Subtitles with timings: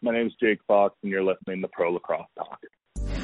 [0.00, 2.60] My name is Jake Fox, and you're listening to Pro Lacrosse Talk.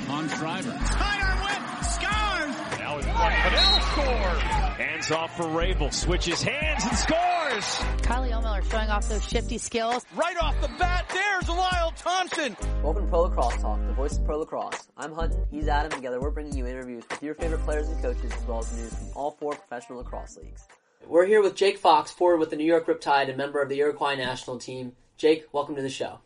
[0.08, 0.73] On Schreiber.
[0.73, 1.85] Sidearm whip.
[1.85, 2.81] Scores.
[2.81, 4.43] Now it's Fidel scores.
[4.43, 5.95] Hands off for Rabil.
[5.95, 7.64] Switches hands and scores.
[8.02, 10.04] Kylie Ohlmiller showing off those shifty skills.
[10.16, 12.56] Right off the bat, there's Lyle Thompson.
[12.82, 14.88] Welcome to Pro Lacrosse Talk, the voice of Pro Lacrosse.
[14.96, 15.93] I'm Hutton, he's Adam.
[15.93, 18.93] Together we're bringing you interviews with your favorite players and coaches as well as news
[18.93, 20.66] from all four professional lacrosse leagues.
[21.06, 23.79] We're here with Jake Fox, forward with the New York Riptide and member of the
[23.79, 24.96] Iroquois national team.
[25.16, 26.18] Jake, welcome to the show.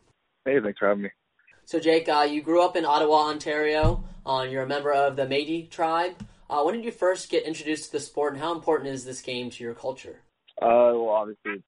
[0.49, 1.11] Hey, thanks for having me.
[1.67, 4.03] So, Jake, uh, you grew up in Ottawa, Ontario.
[4.25, 6.15] Uh, you're a member of the Métis tribe.
[6.49, 9.21] Uh, when did you first get introduced to the sport, and how important is this
[9.21, 10.23] game to your culture?
[10.63, 11.65] Uh, well, obviously, it's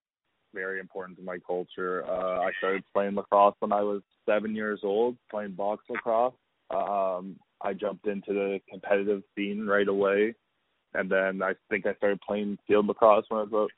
[0.55, 2.06] very important to my culture.
[2.09, 6.33] Uh, I started playing lacrosse when I was seven years old, playing box lacrosse.
[6.70, 10.34] Um, I jumped into the competitive scene right away,
[10.95, 13.70] and then I think I started playing field lacrosse when I was about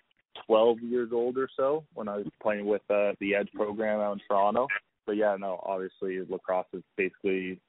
[0.46, 4.12] 12 years old or so, when I was playing with uh, the Edge program out
[4.12, 4.68] in Toronto
[5.06, 7.60] but yeah, no, obviously lacrosse is basically,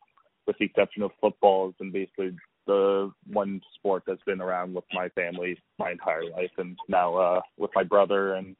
[0.47, 4.85] with the exception of football, has been basically the one sport that's been around with
[4.93, 8.55] my family my entire life, and now uh, with my brother and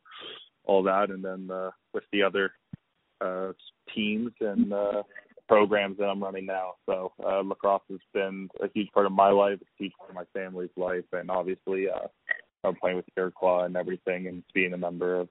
[0.66, 2.51] all that, and then uh, with the other
[3.21, 3.51] uh,
[3.94, 5.03] teams and uh,
[5.47, 6.73] programs that I'm running now.
[6.85, 10.16] So uh, lacrosse has been a huge part of my life, a huge part of
[10.16, 12.07] my family's life, and obviously uh,
[12.63, 15.29] I'm playing with Iroquois and everything, and being a member of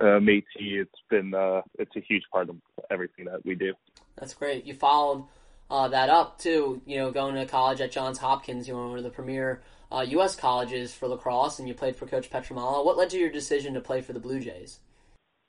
[0.00, 2.56] uh, Métis, it's been uh, it's a huge part of
[2.90, 3.74] everything that we do.
[4.16, 4.64] That's great.
[4.64, 5.26] You followed
[5.70, 6.80] uh, that up too.
[6.86, 10.04] You know, going to college at Johns Hopkins, you know, one of the premier uh,
[10.08, 10.34] U.S.
[10.36, 12.84] colleges for lacrosse, and you played for Coach Pietramala.
[12.84, 14.80] What led to your decision to play for the Blue Jays?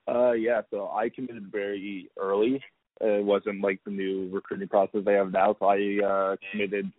[0.07, 2.61] Uh, yeah, so I committed very early.
[2.99, 5.55] It wasn't like the new recruiting process they have now.
[5.59, 6.91] So I uh, committed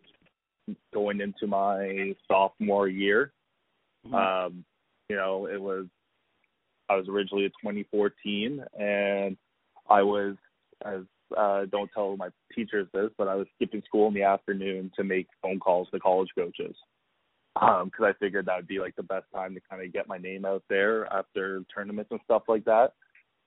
[0.92, 3.33] going into my sophomore year.
[4.06, 4.14] Mm-hmm.
[4.14, 4.64] Um,
[5.08, 5.86] you know, it was
[6.88, 9.36] I was originally a 2014, and
[9.88, 10.36] I was
[10.84, 11.02] as
[11.36, 15.05] uh, don't tell my teachers this, but I was skipping school in the afternoon to
[15.05, 16.77] make phone calls to college coaches
[17.55, 20.08] because um, I figured that would be like the best time to kind of get
[20.08, 22.92] my name out there after tournaments and stuff like that.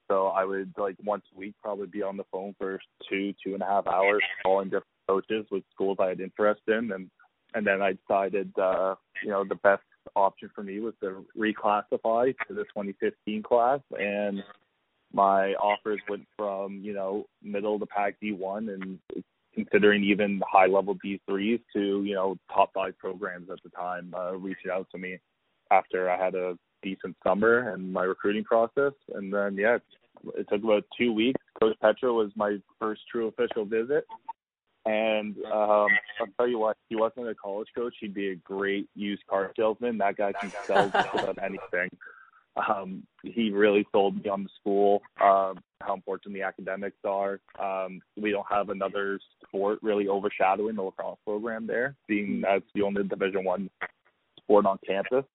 [0.09, 3.53] So I would like once a week probably be on the phone for two two
[3.53, 7.09] and a half hours calling different coaches with schools I had interest in, and
[7.53, 9.83] and then I decided uh, you know the best
[10.16, 14.44] option for me was to reclassify to the 2015 class, and
[15.13, 19.00] my offers went from you know middle to pack D1 and
[19.53, 24.34] considering even high level D3s to you know top five programs at the time uh,
[24.34, 25.18] reaching out to me
[25.72, 29.78] after I had a decent summer and my recruiting process, and then yeah,
[30.35, 31.41] it took about two weeks.
[31.59, 34.06] Coach Petro was my first true official visit,
[34.87, 35.87] and um,
[36.19, 37.95] I'll tell you what, he wasn't a college coach.
[37.99, 39.97] He'd be a great used car salesman.
[39.97, 41.89] That guy can sell just about anything.
[42.55, 47.39] Um, he really sold me on the school, um, how important the academics are.
[47.59, 52.81] Um, we don't have another sport really overshadowing the lacrosse program there, being that's the
[52.81, 53.69] only Division One
[54.39, 55.25] sport on campus,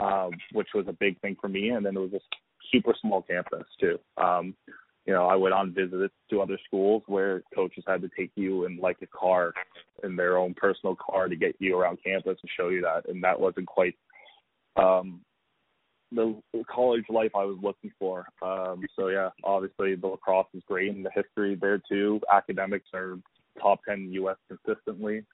[0.00, 1.68] um, which was a big thing for me.
[1.68, 2.20] And then it was a
[2.72, 3.98] super small campus too.
[4.16, 4.54] Um,
[5.08, 8.66] you know, I went on visits to other schools where coaches had to take you
[8.66, 9.54] in like a car,
[10.04, 13.24] in their own personal car to get you around campus and show you that, and
[13.24, 13.96] that wasn't quite
[14.76, 15.22] um,
[16.12, 16.38] the
[16.70, 18.26] college life I was looking for.
[18.42, 22.20] Um, so yeah, obviously the lacrosse is great, and the history there too.
[22.30, 23.16] Academics are
[23.62, 24.36] top ten U.S.
[24.46, 25.24] consistently,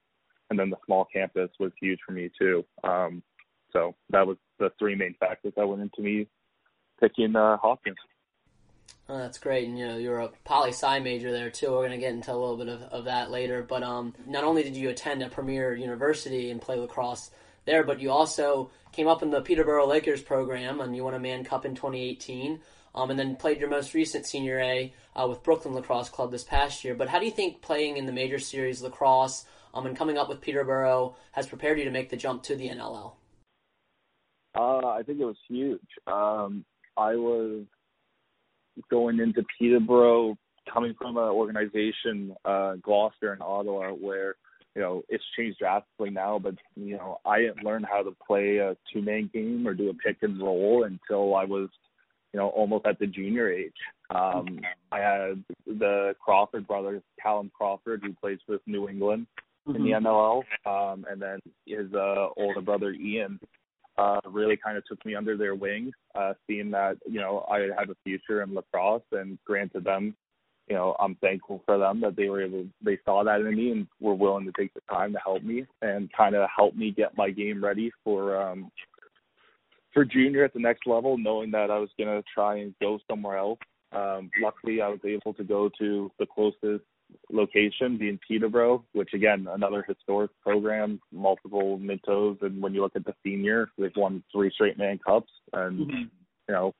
[0.50, 2.64] and then the small campus was huge for me too.
[2.84, 3.24] Um,
[3.72, 6.28] so that was the three main factors that went into me
[7.00, 7.96] picking uh, Hopkins.
[9.06, 11.70] Oh, that's great, and you know you're a poli sci major there too.
[11.72, 13.62] We're gonna get into a little bit of, of that later.
[13.62, 17.30] But um, not only did you attend a premier university and play lacrosse
[17.66, 21.18] there, but you also came up in the Peterborough Lakers program, and you won a
[21.18, 22.60] Mann Cup in 2018.
[22.96, 26.44] Um, and then played your most recent Senior A uh, with Brooklyn Lacrosse Club this
[26.44, 26.94] past year.
[26.94, 30.28] But how do you think playing in the major series lacrosse um, and coming up
[30.28, 33.14] with Peterborough has prepared you to make the jump to the NLL?
[34.54, 35.80] Uh, I think it was huge.
[36.06, 36.64] Um,
[36.96, 37.64] I was
[38.90, 40.36] going into Peterborough,
[40.72, 44.36] coming from an organization, uh, Gloucester and Ottawa, where
[44.74, 46.38] you know it's changed drastically now.
[46.38, 49.94] But you know, I didn't learn how to play a two-man game or do a
[49.94, 51.68] pick and roll until I was,
[52.32, 53.72] you know, almost at the junior age.
[54.10, 54.60] Um,
[54.92, 59.26] I had the Crawford brothers, Callum Crawford, who plays with New England
[59.66, 60.68] in the NLL, mm-hmm.
[60.68, 63.40] um, and then his uh, older brother Ian,
[63.96, 67.68] uh, really kind of took me under their wing, uh, seeing that you know I
[67.78, 70.14] have a future in lacrosse, and granted them,
[70.68, 73.70] you know, I'm thankful for them that they were able, they saw that in me
[73.70, 76.90] and were willing to take the time to help me and kind of help me
[76.90, 78.70] get my game ready for um,
[79.92, 83.36] for junior at the next level, knowing that I was gonna try and go somewhere
[83.36, 83.58] else.
[83.92, 86.84] Um, luckily, I was able to go to the closest
[87.30, 93.04] location, being Peterborough, which again another historic program, multiple Mintos, and when you look at
[93.04, 96.02] the senior, they've won three straight Mann Cups, and mm-hmm.
[96.48, 96.74] you know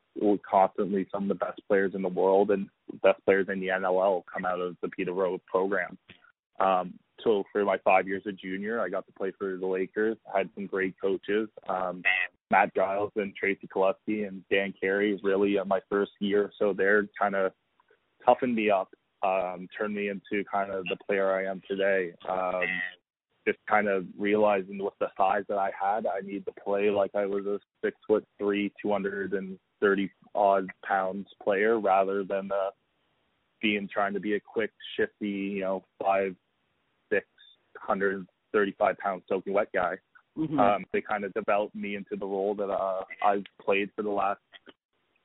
[0.49, 2.69] constantly some of the best players in the world and
[3.03, 5.99] best players in the NLL come out of the Peterborough program.
[6.61, 10.17] Um, so for my five years of junior, I got to play for the Lakers.
[10.33, 12.03] I had some great coaches, um,
[12.51, 15.19] Matt Giles and Tracy Kelusky and Dan Carey.
[15.23, 17.53] Really, uh, my first year or so there, kind of
[18.25, 18.89] toughened me up,
[19.25, 22.13] um, turned me into kind of the player I am today.
[22.29, 22.63] Um,
[23.47, 27.11] just kind of realizing with the size that I had, I need to play like
[27.15, 32.51] I was a six foot three, two hundred and thirty odd pounds player rather than
[32.53, 32.71] uh,
[33.61, 36.35] being trying to be a quick, shifty, you know, five
[37.77, 39.97] hundred thirty-five pound soaking wet guy.
[40.39, 40.59] Mm-hmm.
[40.59, 44.11] Um, they kind of developed me into the role that uh, I've played for the
[44.11, 44.41] last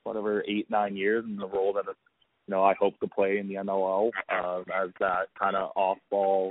[0.04, 1.84] whatever eight nine years, and the role that
[2.50, 6.50] you know I hope to play in the NLL uh, as that kind of off-ball,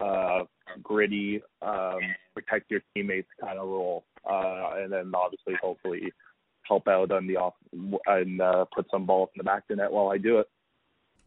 [0.00, 0.40] uh,
[0.82, 2.00] gritty, um,
[2.34, 6.12] protect your teammates kind of role, uh, and then obviously hopefully
[6.62, 7.54] help out on the off
[8.06, 10.48] and uh, put some balls in the back of the net while I do it.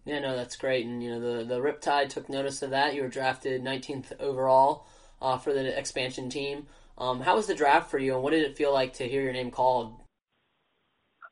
[0.03, 0.85] Yeah, no, that's great.
[0.85, 2.93] And, you know, the, the Riptide took notice of that.
[2.93, 4.87] You were drafted 19th overall
[5.21, 6.67] uh, for the expansion team.
[6.97, 9.21] Um, how was the draft for you, and what did it feel like to hear
[9.21, 10.00] your name called?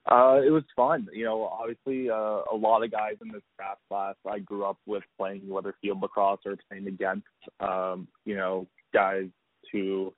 [0.09, 1.07] Uh, it was fun.
[1.13, 4.77] You know, obviously, uh, a lot of guys in this draft class I grew up
[4.87, 7.27] with playing whether field lacrosse or playing against.
[7.59, 9.25] Um, you know, guys
[9.71, 10.11] who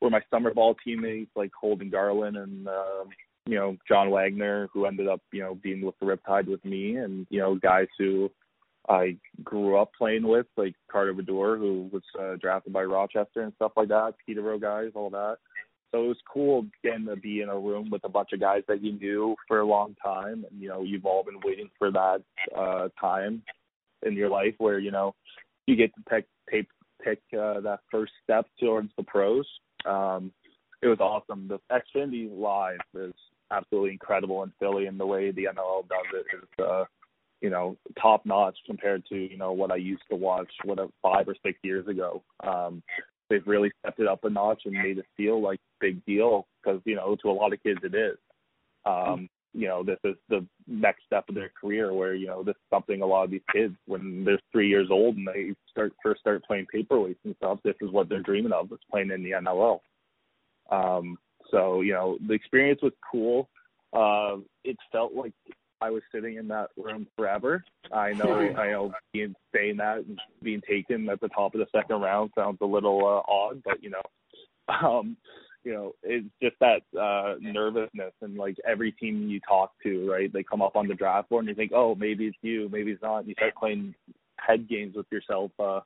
[0.00, 3.08] were my summer ball teammates like Holden Garland and um,
[3.46, 6.96] you know John Wagner, who ended up you know being with the Riptide with me,
[6.96, 8.30] and you know guys who
[8.88, 13.52] I grew up playing with, like Carter Baddour, who was uh, drafted by Rochester and
[13.56, 15.36] stuff like that, Peterborough guys, all that.
[15.92, 18.62] So it was cool getting to be in a room with a bunch of guys
[18.68, 21.90] that you knew for a long time, and you know you've all been waiting for
[21.90, 22.22] that
[22.56, 23.42] uh, time
[24.06, 25.14] in your life where you know
[25.66, 26.68] you get to pick take
[27.02, 29.46] pick uh, that first step towards the pros.
[29.84, 30.32] Um,
[30.82, 31.48] it was awesome.
[31.48, 33.14] The Xfinity Live is
[33.50, 36.84] absolutely incredible in Philly, and the way the NLL does it is, uh,
[37.40, 41.28] you know, top notch compared to you know what I used to watch what five
[41.28, 42.22] or six years ago.
[42.46, 42.82] Um,
[43.28, 46.80] they've really stepped it up a notch and made it feel like big deal because
[46.84, 48.16] you know to a lot of kids it is.
[48.84, 52.54] Um, you know, this is the next step of their career where, you know, this
[52.54, 55.92] is something a lot of these kids when they're three years old and they start
[56.02, 59.22] first start playing paperweights and stuff, this is what they're dreaming of, is playing in
[59.22, 59.80] the NLL.
[60.70, 61.18] Um,
[61.50, 63.48] so, you know, the experience was cool.
[63.92, 65.32] Uh, it felt like
[65.80, 67.64] I was sitting in that room forever.
[67.92, 71.66] I know, I know, being saying that and being taken at the top of the
[71.76, 74.02] second round sounds a little uh, odd, but you know,
[74.68, 75.16] um,
[75.64, 80.32] you know, it's just that uh, nervousness and like every team you talk to, right?
[80.32, 82.92] They come up on the draft board and you think, oh, maybe it's you, maybe
[82.92, 83.18] it's not.
[83.18, 83.94] And you start playing
[84.36, 85.50] head games with yourself.
[85.58, 85.80] Uh,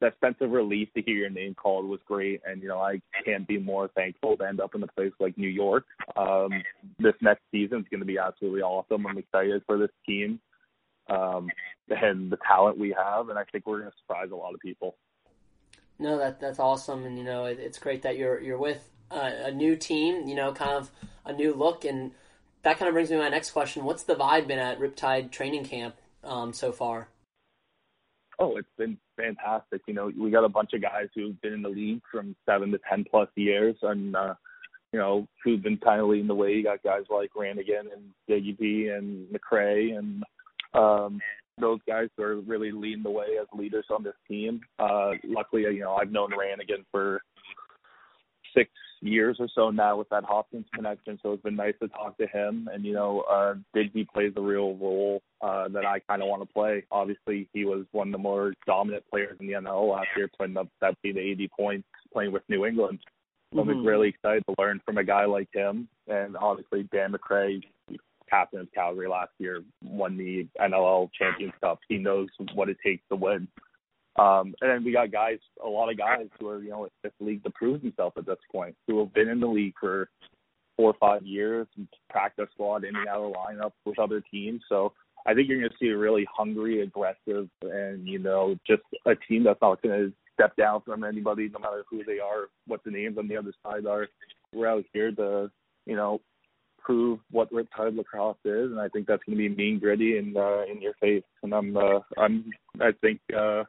[0.00, 3.00] that sense of relief to hear your name called was great, and you know I
[3.24, 5.86] can't be more thankful to end up in a place like New York.
[6.16, 6.50] Um,
[6.98, 9.06] this next season is going to be absolutely awesome.
[9.06, 10.38] I'm excited for this team
[11.08, 11.48] um,
[11.88, 14.60] and the talent we have, and I think we're going to surprise a lot of
[14.60, 14.96] people.
[15.98, 19.50] No, that that's awesome, and you know it, it's great that you're you're with a,
[19.50, 20.26] new team.
[20.26, 20.90] You know, kind of
[21.24, 22.12] a new look, and
[22.62, 23.84] that kind of brings me to my next question.
[23.84, 27.08] What's the vibe been at Riptide training camp um, so far?
[28.38, 29.80] Oh, it's been fantastic.
[29.86, 32.70] You know, we got a bunch of guys who've been in the league from seven
[32.72, 34.34] to ten plus years, and uh,
[34.92, 36.52] you know, who've been kind of leading the way.
[36.52, 40.22] You got guys like Ranagan and Diggy B and McRae, and
[40.74, 41.20] um,
[41.58, 44.60] those guys who are really leading the way as leaders on this team.
[44.78, 47.22] Uh, luckily, you know, I've known Ranagan for
[48.54, 48.70] six
[49.06, 52.26] years or so now with that Hopkins connection, so it's been nice to talk to
[52.26, 52.68] him.
[52.72, 56.42] And you know, uh, Digby plays a real role uh, that I kind of want
[56.42, 56.84] to play.
[56.90, 60.56] Obviously, he was one of the more dominant players in the NL last year, putting
[60.56, 62.98] up 70 to 80 points playing with New England.
[63.52, 63.70] So mm-hmm.
[63.70, 65.88] I'm really excited to learn from a guy like him.
[66.08, 67.62] And obviously, Dan McRae,
[68.28, 71.78] captain of Calgary last year, won the NLL Champions Cup.
[71.88, 73.48] He knows what it takes to win.
[74.18, 77.12] Um, and then we got guys, a lot of guys who are, you know, this
[77.20, 80.08] league to prove themselves at this point, who have been in the league for
[80.76, 84.62] four or five years, and practice squad, in and out of lineup with other teams.
[84.68, 84.92] So
[85.26, 89.14] I think you're going to see a really hungry, aggressive, and you know, just a
[89.28, 92.84] team that's not going to step down from anybody, no matter who they are, what
[92.84, 94.06] the names on the other side are.
[94.52, 95.50] We're out here to,
[95.86, 96.20] you know,
[96.78, 100.36] prove what Riptide lacrosse is, and I think that's going to be mean, gritty, and
[100.36, 101.24] uh, in your face.
[101.42, 103.20] And I'm, uh, I'm, I think.
[103.36, 103.64] uh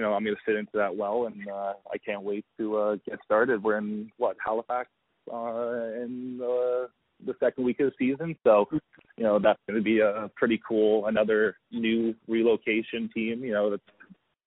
[0.00, 2.76] you know, I'm going to fit into that well, and uh, I can't wait to
[2.78, 3.62] uh, get started.
[3.62, 4.88] We're in what Halifax
[5.30, 6.88] uh, in uh,
[7.26, 8.34] the second week of the season.
[8.42, 8.66] So,
[9.18, 13.44] you know, that's going to be a pretty cool another new relocation team.
[13.44, 13.82] You know, that's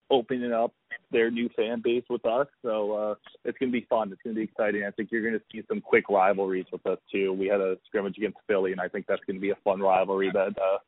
[0.10, 0.74] opening up
[1.12, 2.48] their new fan base with us.
[2.64, 4.12] So uh, it's going to be fun.
[4.12, 4.86] It's going to be exciting.
[4.86, 7.32] I think you're going to see some quick rivalries with us too.
[7.32, 9.82] We had a scrimmage against Philly, and I think that's going to be a fun
[9.82, 10.80] rivalry that uh,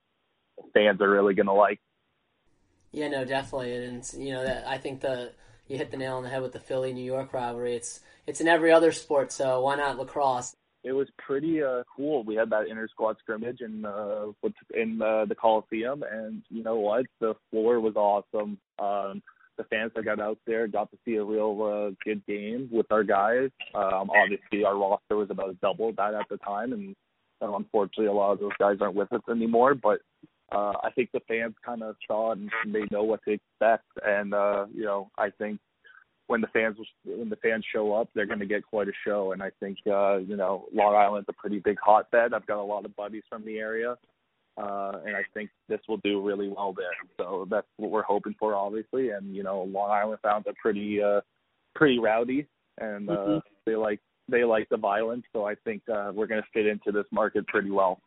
[0.73, 1.79] fans are really going to like.
[2.95, 5.33] Yeah, no, definitely, and you know that I think the
[5.67, 7.75] you hit the nail on the head with the Philly New York rivalry.
[7.75, 10.55] It's it's in every other sport, so why not lacrosse?
[10.81, 12.23] It was pretty uh, cool.
[12.23, 14.27] We had that inter squad scrimmage in uh,
[14.73, 17.05] in uh, the Coliseum, and you know what?
[17.19, 18.57] The floor was awesome.
[18.79, 19.21] Um,
[19.57, 22.89] the fans that got out there got to see a real uh, good game with
[22.93, 23.49] our guys.
[23.73, 26.95] Um, obviously, our roster was about double that at the time, and
[27.41, 29.75] uh, unfortunately, a lot of those guys aren't with us anymore.
[29.75, 29.99] But
[30.51, 33.85] uh, I think the fans kind of saw it and they know what to expect.
[34.03, 35.59] And uh, you know, I think
[36.27, 39.31] when the fans when the fans show up, they're going to get quite a show.
[39.31, 42.33] And I think uh, you know, Long Island's a pretty big hotbed.
[42.33, 43.95] I've got a lot of buddies from the area.
[44.57, 46.87] Uh, and I think this will do really well there.
[47.17, 49.09] So that's what we're hoping for, obviously.
[49.09, 51.21] And you know, Long Island fans are pretty, uh,
[51.75, 52.47] pretty rowdy,
[52.79, 53.37] and uh, mm-hmm.
[53.65, 53.99] they like
[54.29, 55.23] they like the violence.
[55.33, 57.99] So I think uh, we're going to fit into this market pretty well.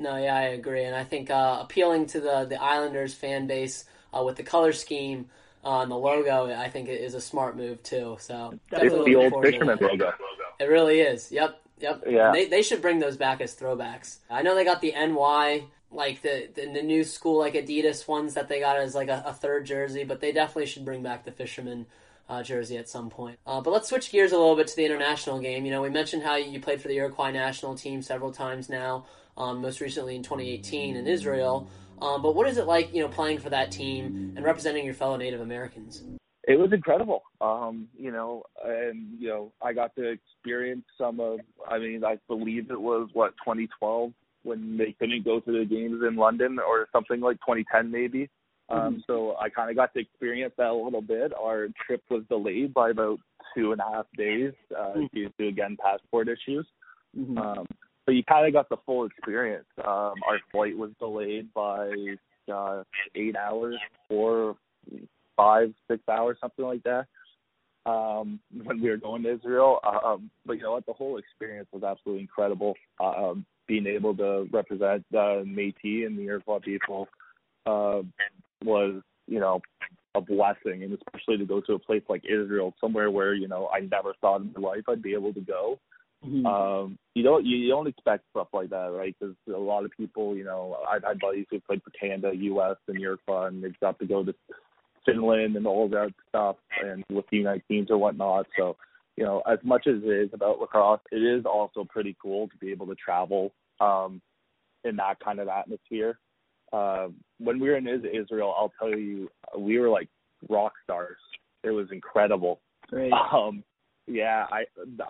[0.00, 3.84] No, yeah, I agree, and I think uh, appealing to the the Islanders fan base
[4.16, 5.28] uh, with the color scheme
[5.62, 8.16] on the logo, I think it is a smart move too.
[8.18, 10.12] So it's the old fisherman logo.
[10.58, 11.30] It really is.
[11.30, 12.02] Yep, yep.
[12.06, 12.32] Yeah.
[12.32, 14.18] They they should bring those back as throwbacks.
[14.30, 18.34] I know they got the NY like the, the, the new school like Adidas ones
[18.34, 21.24] that they got as like a, a third jersey, but they definitely should bring back
[21.24, 21.86] the fisherman
[22.28, 23.38] uh, jersey at some point.
[23.46, 25.64] Uh, but let's switch gears a little bit to the international game.
[25.64, 29.04] You know, we mentioned how you played for the Iroquois national team several times now
[29.40, 31.68] um, most recently in 2018 in Israel.
[32.02, 34.94] Um, but what is it like, you know, playing for that team and representing your
[34.94, 36.02] fellow Native Americans?
[36.44, 37.22] It was incredible.
[37.40, 41.40] Um, you know, and you know, I got to experience some of.
[41.68, 46.02] I mean, I believe it was what 2012 when they couldn't go to the games
[46.06, 48.30] in London, or something like 2010 maybe.
[48.70, 48.98] Um, mm-hmm.
[49.06, 51.32] so I kind of got to experience that a little bit.
[51.38, 53.18] Our trip was delayed by about
[53.54, 55.06] two and a half days uh, mm-hmm.
[55.12, 56.66] due to again passport issues.
[57.16, 57.36] Mm-hmm.
[57.36, 57.66] Um,
[58.10, 59.68] but you kind of got the full experience.
[59.78, 61.92] Um, our flight was delayed by
[62.52, 62.82] uh,
[63.14, 63.76] eight hours,
[64.08, 64.56] four,
[65.36, 67.06] five, six hours, something like that.
[67.86, 71.68] Um, when we were going to Israel, um, but you know what, the whole experience
[71.72, 72.74] was absolutely incredible.
[72.98, 77.06] Um, being able to represent uh, Métis and the Iroquois people
[77.64, 78.02] uh,
[78.64, 79.60] was, you know,
[80.16, 83.70] a blessing, and especially to go to a place like Israel, somewhere where you know
[83.72, 85.78] I never thought in my life I'd be able to go.
[86.24, 86.44] Mm-hmm.
[86.46, 89.16] Um, you don't you don't expect stuff like that, right?
[89.18, 92.76] Because a lot of people, you know, I've had buddies who played for Canada, U.S.,
[92.88, 94.34] and Uruguay, and they've got to go to
[95.06, 98.46] Finland and all that stuff, and with the United teams or whatnot.
[98.58, 98.76] So,
[99.16, 102.56] you know, as much as it is about lacrosse, it is also pretty cool to
[102.58, 104.20] be able to travel um,
[104.84, 106.18] in that kind of atmosphere.
[106.72, 107.08] Uh,
[107.38, 110.08] when we were in Israel, I'll tell you, we were like
[110.48, 111.18] rock stars.
[111.64, 112.60] It was incredible.
[112.88, 113.12] Great.
[113.32, 113.64] Um,
[114.10, 114.64] yeah, I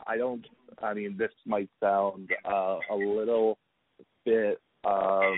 [0.07, 0.47] I don't.
[0.83, 3.59] I mean, this might sound uh, a little
[4.25, 5.35] bit, um,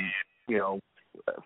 [0.48, 0.80] you know,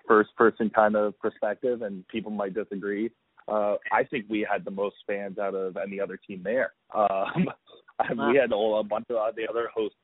[0.07, 3.11] first person kind of perspective, and people might disagree.
[3.49, 6.73] Uh, I think we had the most fans out of any other team there.
[6.95, 7.47] Um,
[8.17, 8.31] wow.
[8.31, 9.95] We had all, a bunch of the other host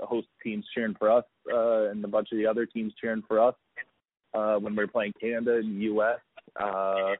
[0.00, 3.40] host teams cheering for us, uh, and a bunch of the other teams cheering for
[3.40, 3.54] us
[4.34, 6.18] uh, when we were playing Canada and the U.S.
[6.56, 7.14] Uh,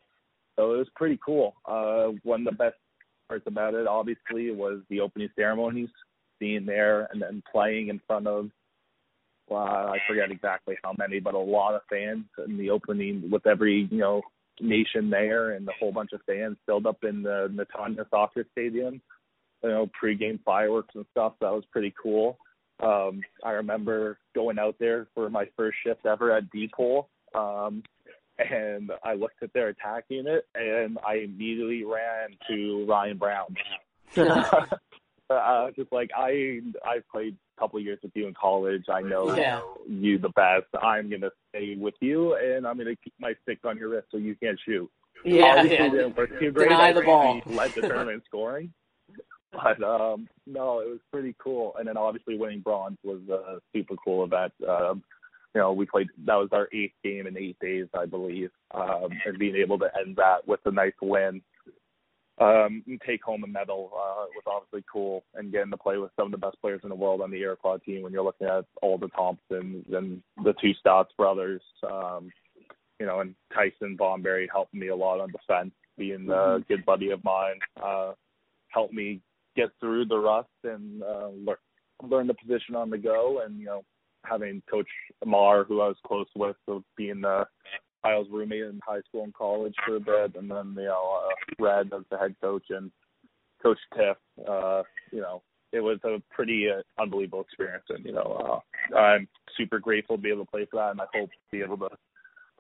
[0.56, 1.54] so it was pretty cool.
[1.64, 2.76] Uh, one of the best
[3.32, 5.88] parts about it, obviously, was the opening ceremonies,
[6.38, 8.50] being there and then playing in front of,
[9.48, 13.46] well, I forget exactly how many, but a lot of fans in the opening with
[13.46, 14.20] every, you know,
[14.60, 19.00] nation there and a whole bunch of fans filled up in the Netanya Soccer Stadium,
[19.62, 21.32] you know, pregame fireworks and stuff.
[21.40, 22.36] That was pretty cool.
[22.82, 27.08] Um, I remember going out there for my first shift ever at D-Pole.
[27.34, 27.82] Um,
[28.50, 33.56] and I looked at their attacking it, and I immediately ran to Ryan Brown.
[34.16, 38.84] uh, just like I, I played a couple of years with you in college.
[38.92, 39.60] I know yeah.
[39.88, 40.66] you the best.
[40.82, 44.18] I'm gonna stay with you, and I'm gonna keep my stick on your wrist so
[44.18, 44.90] you can't shoot.
[45.24, 45.90] Yeah, Obviously, yeah.
[45.90, 46.68] Didn't work too great.
[46.68, 47.40] Deny the ball.
[47.46, 48.72] led the tournament scoring.
[49.52, 51.74] But um no, it was pretty cool.
[51.78, 54.52] And then obviously winning bronze was a super cool event.
[54.66, 55.02] Um,
[55.54, 59.08] you know, we played that was our eighth game in eight days, I believe, um,
[59.26, 61.42] and being able to end that with a nice win,
[62.38, 66.10] um, and take home a medal uh, was obviously cool, and getting to play with
[66.16, 68.02] some of the best players in the world on the Iroquois team.
[68.02, 72.30] When you're looking at all the Thompsons and the two Staats brothers, um,
[72.98, 76.62] you know, and Tyson Bomberry helped me a lot on defense, being a mm-hmm.
[76.66, 78.12] good buddy of mine, uh,
[78.68, 79.20] helped me
[79.54, 81.56] get through the rust and uh, learn
[82.08, 83.84] learn the position on the go, and you know,
[84.24, 84.88] having Coach
[85.22, 87.44] Amar, who I was close with, so being the
[88.02, 91.64] Kyle's roommate in high school and college for a bit, and then you know, uh,
[91.64, 92.90] Red as the head coach and
[93.62, 94.16] Coach Tiff.
[94.48, 98.60] Uh, you know, it was a pretty uh, unbelievable experience, and you know,
[98.92, 101.36] uh, I'm super grateful to be able to play for that, and I hope to
[101.50, 101.88] be able to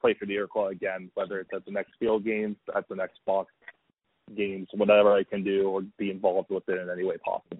[0.00, 3.18] play for the Iroquois again, whether it's at the next field games, at the next
[3.26, 3.52] box
[4.36, 7.58] games, whatever I can do, or be involved with it in any way possible.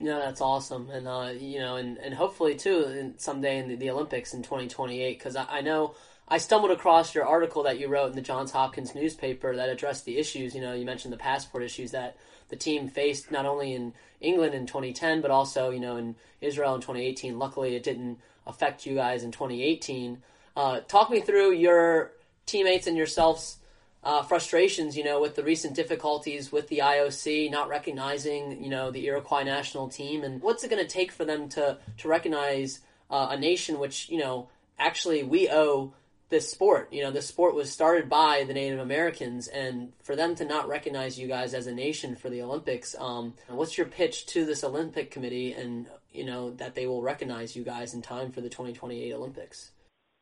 [0.00, 3.76] Yeah, that's awesome, and uh, you know, and, and hopefully too, in, someday in the,
[3.76, 5.94] the Olympics in 2028, because I, I know
[6.28, 10.04] I stumbled across your article that you wrote in the Johns Hopkins newspaper that addressed
[10.04, 10.54] the issues.
[10.54, 12.16] You know, you mentioned the passport issues that
[12.48, 16.74] the team faced not only in England in 2010, but also you know in Israel
[16.74, 17.38] in 2018.
[17.38, 20.22] Luckily, it didn't affect you guys in 2018.
[20.56, 22.12] Uh, talk me through your
[22.46, 23.58] teammates and yourselves
[24.04, 28.90] uh, frustrations, you know, with the recent difficulties with the IOC not recognizing, you know,
[28.90, 32.80] the Iroquois national team, and what's it going to take for them to to recognize
[33.10, 35.92] uh, a nation which, you know, actually we owe
[36.28, 36.92] this sport.
[36.92, 40.68] You know, this sport was started by the Native Americans, and for them to not
[40.68, 44.64] recognize you guys as a nation for the Olympics, um, what's your pitch to this
[44.64, 48.48] Olympic committee, and you know that they will recognize you guys in time for the
[48.48, 49.70] 2028 Olympics?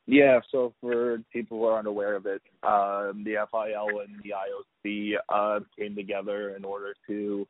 [0.07, 5.15] Yeah, so for people who are unaware of it, um, the FIL and the IOC
[5.29, 7.47] uh, came together in order to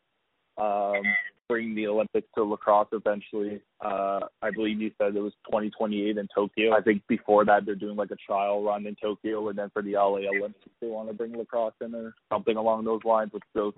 [0.59, 1.03] um,
[1.49, 3.61] bring the Olympics to lacrosse eventually.
[3.81, 6.75] Uh, I believe you said it was 2028 in Tokyo.
[6.77, 9.83] I think before that they're doing like a trial run in Tokyo, and then for
[9.83, 13.43] the LA Olympics they want to bring lacrosse in or something along those lines, which
[13.55, 13.75] those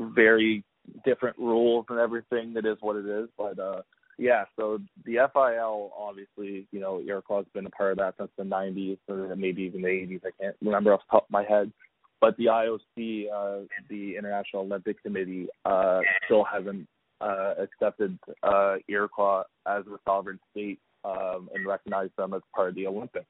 [0.00, 0.64] very
[1.04, 2.54] different rules and everything.
[2.54, 3.82] That is what it is, but uh,
[4.18, 8.30] yeah, so the FIL obviously, you know, Iroquois has been a part of that since
[8.36, 10.20] the 90s or maybe even the 80s.
[10.26, 11.72] I can't remember off the top of my head.
[12.20, 16.88] But the IOC, uh, the International Olympic Committee, uh, still hasn't
[17.20, 22.74] uh, accepted uh, Iroquois as a sovereign state um, and recognized them as part of
[22.74, 23.26] the Olympics,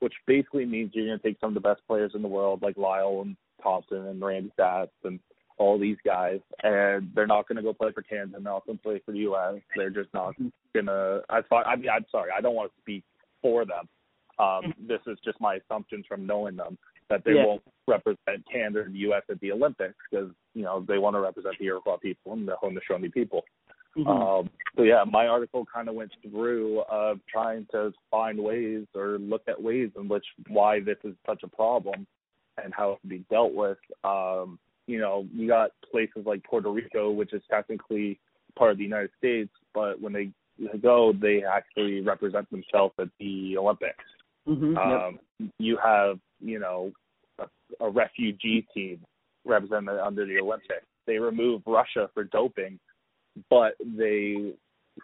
[0.00, 2.62] which basically means you're going to take some of the best players in the world,
[2.62, 5.20] like Lyle and Thompson and Randy Staats and
[5.58, 8.32] all these guys, and they're not going to go play for Canada.
[8.32, 9.54] They're not going to play for the U.S.
[9.76, 10.34] They're just not
[10.74, 11.22] going to.
[11.30, 11.66] I thought.
[11.66, 12.30] I mean, I'm sorry.
[12.36, 13.04] I don't want to speak
[13.42, 13.88] for them.
[14.38, 16.76] Um, this is just my assumptions from knowing them
[17.08, 17.46] that they Yeah.
[17.46, 19.22] won't represent Canada and the U.S.
[19.30, 22.56] at the Olympics because you know they want to represent the Iroquois people and the
[22.62, 23.44] Haudenosaunee people.
[23.96, 24.06] Mhm.
[24.06, 29.18] Um, so yeah, my article kind of went through of trying to find ways or
[29.18, 32.06] look at ways in which why this is such a problem
[32.62, 33.78] and how it can be dealt with.
[34.04, 38.18] Um, you know, you got places like Puerto Rico, which is technically
[38.56, 40.30] part of the United States, but when they
[40.80, 44.04] go, they actually represent themselves at the Olympics.
[44.46, 44.74] Mhm.
[44.74, 45.02] Yep.
[45.02, 46.92] Um, you have, you know,
[47.38, 47.46] a,
[47.84, 49.04] a refugee team
[49.44, 50.86] represented under the Olympics.
[51.06, 52.78] They remove Russia for doping,
[53.50, 54.54] but they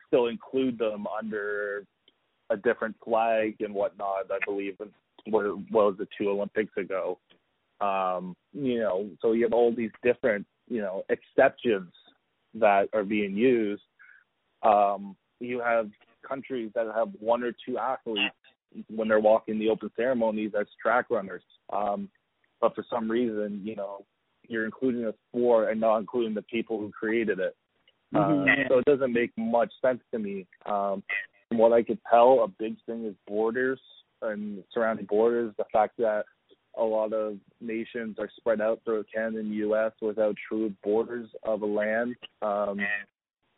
[0.07, 1.85] still include them under
[2.51, 4.31] a different flag and whatnot.
[4.31, 4.77] I believe
[5.27, 7.19] what what was it two Olympics ago.
[7.83, 11.93] Um, you know, so you have all these different, you know, exceptions
[12.55, 13.83] that are being used.
[14.63, 15.91] Um, you have
[16.27, 18.35] countries that have one or two athletes
[18.89, 21.43] when they're walking the open ceremonies as track runners.
[21.73, 22.09] Um,
[22.61, 24.05] but for some reason, you know,
[24.49, 27.57] you're including a sport and not including the people who created it.
[28.15, 28.49] Mhm.
[28.49, 30.47] Uh, so it doesn't make much sense to me.
[30.67, 31.03] Um,
[31.49, 33.81] from what I could tell, a big thing is borders
[34.21, 35.55] and surrounding borders.
[35.57, 36.27] The fact that
[36.79, 39.93] a lot of nations are spread out throughout Canada and the U.S.
[40.01, 42.79] without true borders of a land um,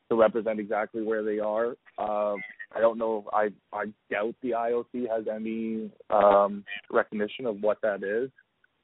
[0.08, 1.76] to represent exactly where they are.
[1.98, 2.34] Uh,
[2.74, 3.24] I don't know.
[3.32, 8.30] I I doubt the IOC has any um, recognition of what that is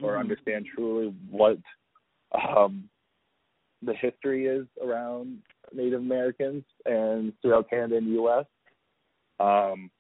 [0.03, 0.21] or Mhm.
[0.21, 1.59] understand truly what
[2.33, 2.88] um,
[3.83, 8.47] the history is around Native Americans and throughout Canada and the U.S.
[9.40, 9.90] Um,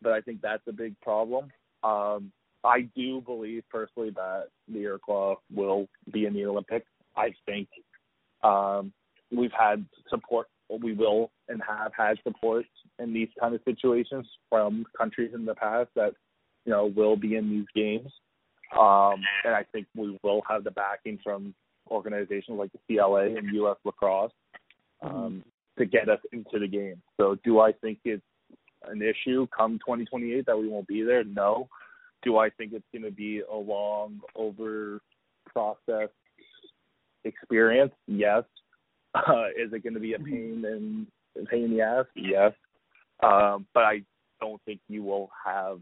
[0.00, 1.50] but I think that's a big problem.
[1.82, 2.32] Um,
[2.64, 6.86] I do believe personally that the Iroquois will be in the Olympics.
[7.16, 7.68] I think
[8.42, 8.92] um,
[9.30, 10.48] we've had support,
[10.80, 12.64] we will and have had support
[12.98, 16.14] in these kind of situations from countries in the past that
[16.64, 18.10] you know will be in these games.
[18.78, 21.54] Um, and I think we will have the backing from
[21.90, 23.76] organizations like the CLA and U.S.
[23.84, 24.32] Lacrosse
[25.02, 25.44] um,
[25.78, 27.00] to get us into the game.
[27.20, 28.22] So, do I think it's
[28.88, 31.24] an issue come 2028 that we won't be there?
[31.24, 31.68] No.
[32.24, 35.00] Do I think it's going to be a long, over
[35.46, 36.08] process
[37.24, 37.92] experience?
[38.06, 38.44] Yes.
[39.14, 41.06] Uh, is it going to be a pain in
[41.40, 42.06] a pain in the ass?
[42.16, 42.52] Yes.
[43.22, 44.02] Um, but I
[44.40, 45.78] don't think you will have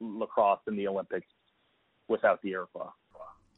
[0.00, 1.26] lacrosse in the Olympics
[2.08, 2.88] without the Iroquois.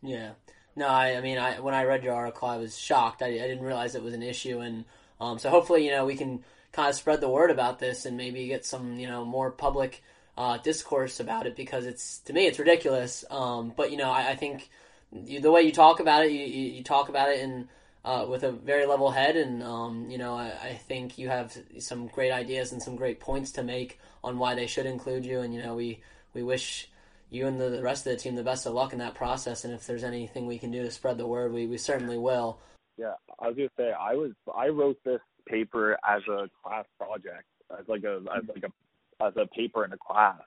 [0.03, 0.33] Yeah.
[0.75, 3.23] No, I, I mean, I when I read your article, I was shocked.
[3.23, 4.85] I, I didn't realize it was an issue, and
[5.21, 8.17] Um, so hopefully, you know, we can kind of spread the word about this and
[8.17, 10.03] maybe get some, you know, more public
[10.37, 13.25] uh, discourse about it because it's to me it's ridiculous.
[13.31, 14.69] Um, but you know, I, I think
[15.13, 17.69] you, the way you talk about it, you, you, talk about it in
[18.05, 21.57] uh, with a very level head, and um, you know, I, I, think you have
[21.79, 25.41] some great ideas and some great points to make on why they should include you.
[25.41, 26.01] And you know, we
[26.35, 26.91] we wish
[27.31, 29.65] you and the rest of the team the best of luck in that process.
[29.65, 32.59] And if there's anything we can do to spread the word, we, we certainly will.
[32.97, 37.45] Yeah, I was gonna say I was I wrote this paper as a class project,
[37.77, 38.73] as like a as like a
[39.21, 40.41] as a paper in a class,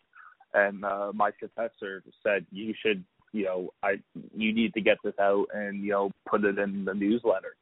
[0.53, 3.03] and uh, my professor said you should
[3.34, 3.95] you know I
[4.36, 7.56] you need to get this out and you know put it in the newsletter.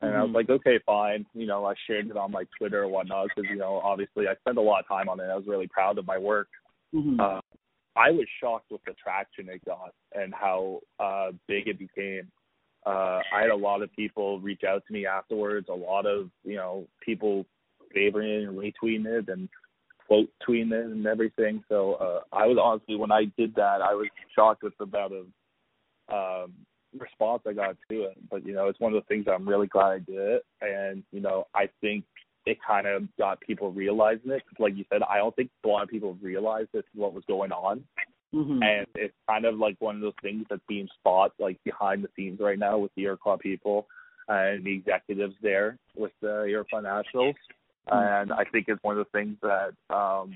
[0.00, 0.18] And mm-hmm.
[0.18, 0.36] I was mm-hmm.
[0.36, 1.24] like, okay, fine.
[1.34, 4.34] You know, I shared it on my Twitter or whatnot because you know, obviously, I
[4.36, 5.24] spent a lot of time on it.
[5.24, 6.48] I was really proud of my work.
[6.94, 7.20] Mm-hmm.
[7.20, 7.40] Uh,
[7.96, 12.30] I was shocked with the traction it got and how uh, big it became.
[12.84, 15.68] Uh, I had a lot of people reach out to me afterwards.
[15.70, 17.46] A lot of you know people
[17.94, 19.48] favoring it and retweeting it and
[20.06, 21.62] quote tweeting it and everything.
[21.68, 25.12] So uh, I was honestly when I did that, I was shocked with the amount
[25.14, 25.26] of
[26.12, 26.52] um,
[26.98, 28.18] response I got to it.
[28.30, 31.02] But you know, it's one of the things I'm really glad I did it, and
[31.12, 32.04] you know, I think
[32.46, 34.42] it kind of got people realizing it.
[34.58, 37.24] Like you said, I don't think a lot of people realized this is what was
[37.26, 37.84] going on.
[38.34, 38.62] Mm-hmm.
[38.62, 42.08] And it's kind of like one of those things that's being spot like behind the
[42.16, 43.86] scenes right now with the Iroquois people
[44.28, 47.36] and the executives there with the Iroquois Nationals.
[47.90, 48.30] Mm-hmm.
[48.30, 50.34] And I think it's one of the things that, um,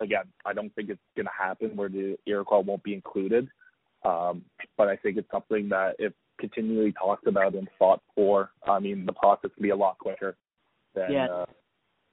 [0.00, 3.48] again, I don't think it's going to happen where the Iroquois won't be included.
[4.04, 4.42] Um,
[4.76, 9.06] but I think it's something that if continually talked about and fought for, I mean,
[9.06, 10.36] the process can be a lot quicker
[10.94, 11.46] than, uh,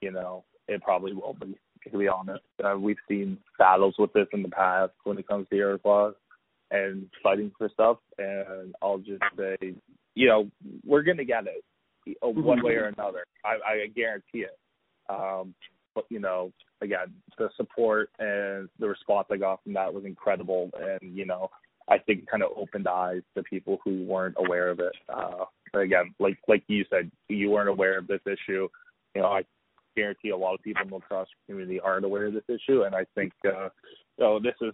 [0.00, 1.56] you know it probably will be.
[1.92, 5.46] To be honest, uh, we've seen battles with this in the past when it comes
[5.48, 6.14] to Iroquois
[6.72, 7.98] and fighting for stuff.
[8.18, 9.56] And I'll just say,
[10.16, 10.50] you know,
[10.84, 11.62] we're gonna get it
[12.22, 13.24] one way or another.
[13.44, 14.58] I, I guarantee it.
[15.08, 15.54] Um,
[15.94, 20.70] but you know, again, the support and the response I got from that was incredible.
[20.78, 21.50] And you know,
[21.88, 24.92] I think it kind of opened eyes to people who weren't aware of it.
[25.08, 28.68] Uh, again, like like you said, you weren't aware of this issue.
[29.14, 29.42] You know, I
[29.96, 32.94] guarantee a lot of people in the lacrosse community aren't aware of this issue, and
[32.94, 33.68] I think uh,
[34.18, 34.72] you know this is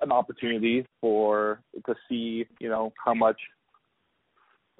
[0.00, 3.40] an opportunity for to see you know how much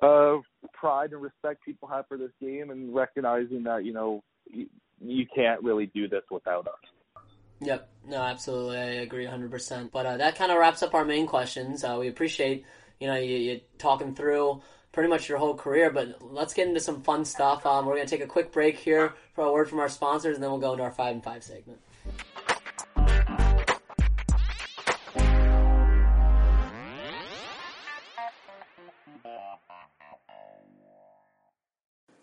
[0.02, 0.36] uh,
[0.72, 4.66] pride and respect people have for this game, and recognizing that you know you,
[5.00, 7.22] you can't really do this without us.
[7.60, 9.90] Yep, no, absolutely, I agree 100%.
[9.90, 11.82] But uh, that kind of wraps up our main questions.
[11.82, 12.64] Uh, we appreciate
[13.00, 15.90] you know you, you talking through pretty much your whole career.
[15.90, 17.66] But let's get into some fun stuff.
[17.66, 20.34] Um, we're going to take a quick break here for a word from our sponsors,
[20.36, 21.78] and then we'll go into our five and five segment.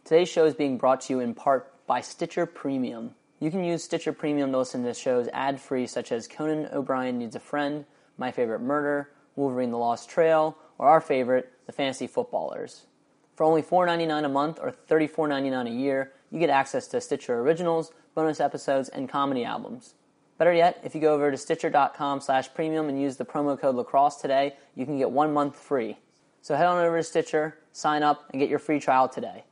[0.06, 3.16] Today's show is being brought to you in part by Stitcher Premium.
[3.40, 7.18] You can use Stitcher Premium to listen to shows ad free, such as Conan O'Brien
[7.18, 12.06] Needs a Friend, My Favorite Murder, Wolverine the Lost Trail, or our favorite, the Fantasy
[12.06, 12.86] Footballers.
[13.36, 17.92] For only $4.99 a month or $34.99 a year, you get access to Stitcher Originals,
[18.14, 19.96] bonus episodes, and comedy albums.
[20.38, 23.74] Better yet, if you go over to stitcher.com slash premium and use the promo code
[23.74, 25.98] lacrosse today, you can get one month free.
[26.44, 29.46] So head on over to Stitcher, sign up, and get your free trial today.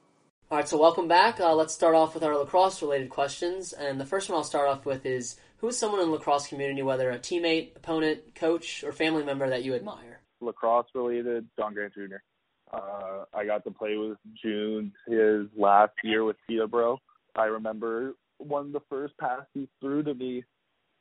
[0.53, 1.39] All right, so welcome back.
[1.39, 3.73] Uh, let's start off with our lacrosse related questions.
[3.73, 6.45] And the first one I'll start off with is who is someone in the lacrosse
[6.45, 10.21] community, whether a teammate, opponent, coach, or family member that you admire?
[10.41, 12.17] lacrosse related, John Grant Jr.
[12.71, 16.99] Uh, I got to play with June his last year with Peterborough.
[17.35, 20.43] I remember one of the first passes he threw to me.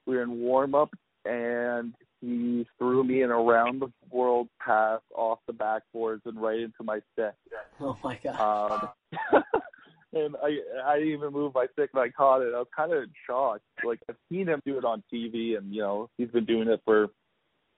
[0.06, 5.38] We were in warm up, and he threw me an around the world pass off
[5.46, 7.34] the backboards and right into my stick.
[7.80, 8.90] Oh my god!
[9.32, 9.42] Um,
[10.12, 12.54] and I I didn't even move my stick, and I caught it.
[12.54, 13.62] I was kind of shocked.
[13.84, 16.80] Like I've seen him do it on TV, and you know he's been doing it
[16.84, 17.08] for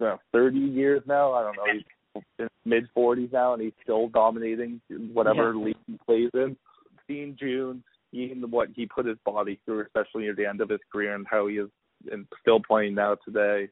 [0.00, 1.32] you know, 30 years now.
[1.32, 1.72] I don't know.
[1.72, 4.80] He's in mid 40s now, and he's still dominating
[5.12, 5.64] whatever yeah.
[5.64, 6.56] league he plays in.
[7.06, 10.80] Seeing June, seeing what he put his body through, especially at the end of his
[10.92, 11.68] career, and how he is
[12.10, 13.68] and still playing now today,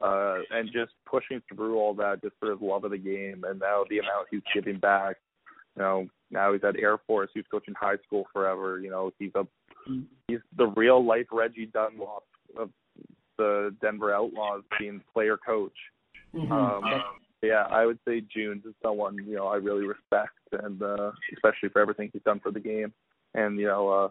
[0.00, 3.60] uh, and just pushing through all that just for his love of the game, and
[3.60, 5.16] now the amount he's giving back.
[5.76, 7.30] You know, now he's at Air Force.
[7.34, 8.80] He's coaching high school forever.
[8.80, 9.46] You know, he's a
[10.28, 12.24] he's the real life Reggie Dunlop
[12.58, 12.70] of
[13.38, 15.76] the Denver Outlaws being player coach.
[16.34, 16.52] Mm-hmm.
[16.52, 16.82] Um,
[17.42, 21.70] yeah, I would say Junes is someone you know I really respect, and uh, especially
[21.70, 22.92] for everything he's done for the game.
[23.34, 24.08] And you know, uh,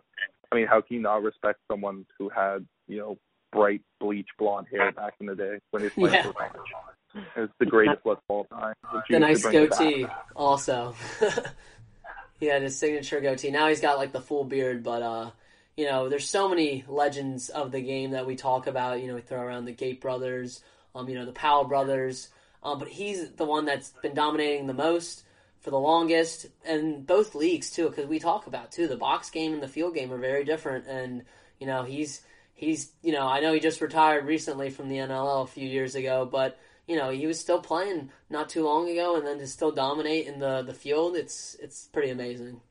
[0.51, 3.17] I mean, how can you not respect someone who had you know
[3.51, 7.21] bright bleach blonde hair back in the day when he playing yeah.
[7.35, 8.75] It's the greatest look of all time.
[9.09, 10.95] The nice goatee, also.
[12.39, 13.51] he had his signature goatee.
[13.51, 15.31] Now he's got like the full beard, but uh,
[15.75, 19.01] you know, there's so many legends of the game that we talk about.
[19.01, 20.61] You know, we throw around the Gait brothers,
[20.93, 22.29] um, you know, the Powell brothers,
[22.61, 25.23] um, but he's the one that's been dominating the most
[25.61, 29.53] for the longest, and both leagues too, because we talk about too the box game
[29.53, 31.23] and the field game are very different, and
[31.59, 32.21] you know he's
[32.59, 35.95] he's you know I know he just retired recently from the NLL a few years
[35.95, 39.47] ago, but you know he was still playing not too long ago, and then to
[39.47, 42.61] still dominate in the the field, it's it's pretty amazing.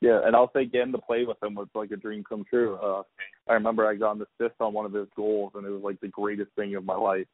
[0.00, 2.76] Yeah, and I'll say getting to play with him was like a dream come true.
[2.76, 3.02] Uh,
[3.46, 6.00] I remember I got an assist on one of his goals, and it was like
[6.00, 7.26] the greatest thing of my life.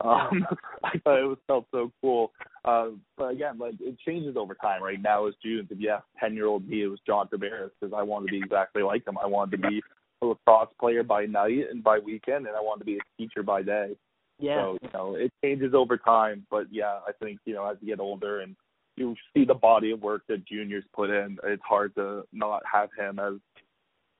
[0.00, 0.46] Um,
[0.84, 2.32] I thought it was felt so cool.
[2.64, 4.82] Uh, but again, like it changes over time.
[4.82, 7.70] Right now, as June, if you ask ten year old me, it was John Tavares
[7.78, 9.18] because I wanted to be exactly like him.
[9.22, 9.82] I wanted to be
[10.26, 13.42] a lacrosse player by night and by weekend, and I wanted to be a teacher
[13.42, 13.96] by day.
[14.38, 14.62] Yeah.
[14.62, 16.46] So you know, it changes over time.
[16.50, 18.56] But yeah, I think you know as you get older and
[18.96, 22.88] you see the body of work that juniors put in, it's hard to not have
[22.98, 23.34] him as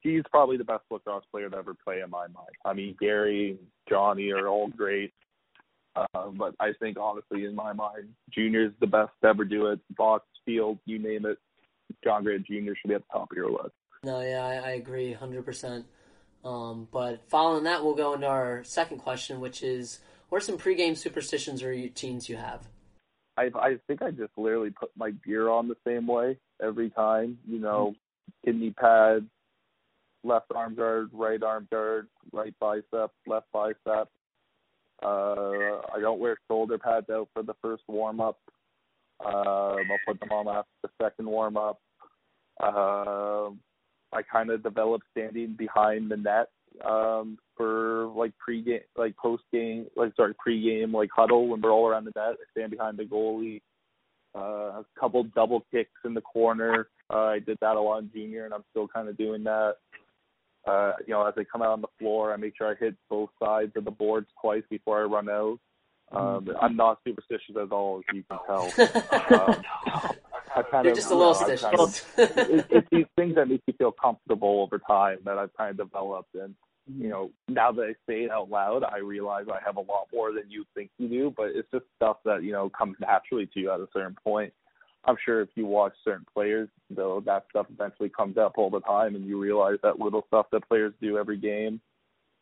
[0.01, 2.51] he's probably the best lacrosse player to ever play in my mind.
[2.65, 5.13] I mean, Gary, Johnny are all great.
[5.97, 9.81] Uh, but I think honestly, in my mind, Junior's the best to ever do it.
[9.97, 11.39] Box, field, you name it.
[12.05, 12.73] John Grant Jr.
[12.81, 13.73] should be at the top of your list.
[14.05, 15.87] No, yeah, I, I agree, hundred percent.
[16.45, 20.59] Um, but following that, we'll go into our second question, which is, what are some
[20.59, 22.69] pregame superstitions or routines you have?
[23.37, 27.39] I I think I just literally put my gear on the same way every time.
[27.47, 27.95] You know,
[28.45, 29.27] kidney pads,
[30.25, 34.09] left arm guard, right arm guard, right bicep, left bicep.
[35.03, 38.39] Uh, I don't wear shoulder pads out for the first warm up.
[39.25, 41.81] Um, I'll put them on after the second warm up.
[42.59, 43.51] Uh,
[44.17, 46.49] I kind of developed standing behind the net
[46.85, 52.05] um, for like pre-game, like post-game, like sorry, pre-game, like huddle when we're all around
[52.05, 52.37] the net.
[52.41, 53.61] I stand behind the goalie.
[54.35, 56.89] Uh, a couple double kicks in the corner.
[57.13, 59.77] Uh, I did that a lot in junior, and I'm still kind of doing that.
[60.67, 62.97] Uh, you know, as I come out on the floor, I make sure I hit
[63.09, 65.59] both sides of the boards twice before I run out.
[66.13, 69.41] Um, I'm not superstitious at all, as you can tell.
[69.49, 69.63] um,
[70.57, 73.35] I kind You're of, just a little you know, kind of- it, it's these things
[73.35, 76.35] that make you feel comfortable over time that I've kind of developed.
[76.35, 76.55] And
[76.99, 80.09] you know, now that I say it out loud, I realize I have a lot
[80.13, 81.35] more than you think you do.
[81.37, 84.53] But it's just stuff that you know comes naturally to you at a certain point.
[85.05, 88.81] I'm sure if you watch certain players, though, that stuff eventually comes up all the
[88.81, 91.81] time, and you realize that little stuff that players do every game.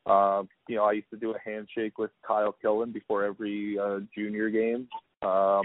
[0.07, 4.01] Uh, you know, I used to do a handshake with Kyle Killen before every uh,
[4.15, 4.89] junior game.
[5.23, 5.63] Um,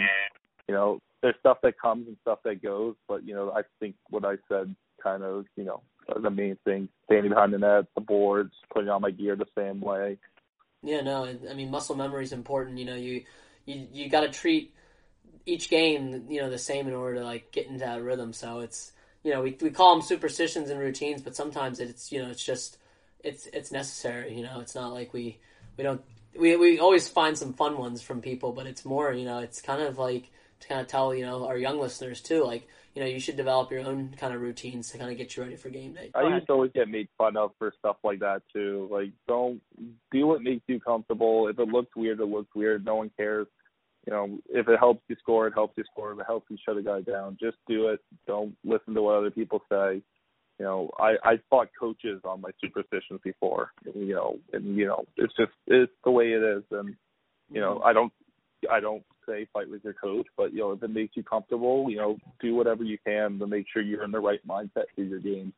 [0.69, 3.95] you know, there's stuff that comes and stuff that goes, but you know, I think
[4.11, 5.81] what I said kind of, you know,
[6.21, 9.81] the main thing: standing behind the net, the boards, putting on my gear the same
[9.81, 10.19] way.
[10.83, 12.77] Yeah, no, I mean muscle memory is important.
[12.77, 13.23] You know, you
[13.65, 14.75] you you got to treat
[15.47, 18.31] each game, you know, the same in order to like get into that rhythm.
[18.31, 18.91] So it's
[19.23, 22.45] you know we we call them superstitions and routines, but sometimes it's you know it's
[22.45, 22.77] just
[23.23, 24.35] it's it's necessary.
[24.35, 25.39] You know, it's not like we
[25.77, 26.01] we don't
[26.37, 29.61] we we always find some fun ones from people, but it's more you know it's
[29.63, 33.01] kind of like to kind of tell you know our young listeners too, like you
[33.01, 35.55] know you should develop your own kind of routines to kind of get you ready
[35.55, 36.11] for game day.
[36.15, 38.87] I used to always get made fun of for stuff like that too.
[38.91, 39.61] Like, don't
[40.11, 41.47] do what makes you comfortable.
[41.47, 42.85] If it looks weird, it looks weird.
[42.85, 43.47] No one cares.
[44.07, 46.13] You know, if it helps you score, it helps you score.
[46.13, 47.99] If it helps you shut a guy down, just do it.
[48.27, 50.01] Don't listen to what other people say.
[50.57, 53.71] You know, I I fought coaches on my superstitions before.
[53.93, 56.63] You know, and you know, it's just it's the way it is.
[56.71, 56.95] And
[57.51, 58.11] you know, I don't
[58.71, 61.89] I don't say fight with your coach, but you know, if it makes you comfortable,
[61.89, 65.01] you know, do whatever you can to make sure you're in the right mindset for
[65.01, 65.53] your game.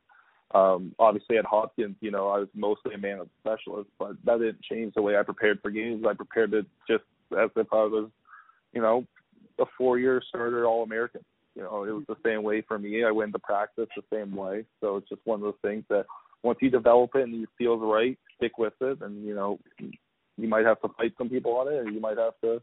[0.54, 4.40] Um, obviously at Hopkins, you know, I was mostly a man of specialist, but that
[4.40, 6.04] didn't change the way I prepared for games.
[6.08, 7.04] I prepared it just
[7.40, 8.10] as if I was,
[8.74, 9.06] you know,
[9.60, 11.24] a four year starter all American.
[11.56, 13.04] You know, it was the same way for me.
[13.04, 14.66] I went to practice the same way.
[14.82, 16.06] So it's just one of those things that
[16.44, 19.60] once you develop it and you feel right, stick with it and, you know,
[20.38, 22.62] you might have to fight some people on it and you might have to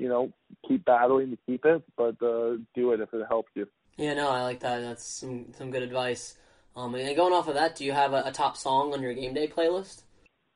[0.00, 0.32] you know,
[0.66, 3.68] keep battling to keep it, but uh, do it if it helps you.
[3.98, 4.80] Yeah, no, I like that.
[4.80, 6.36] That's some some good advice.
[6.74, 9.12] Um, and going off of that, do you have a, a top song on your
[9.12, 10.02] game day playlist?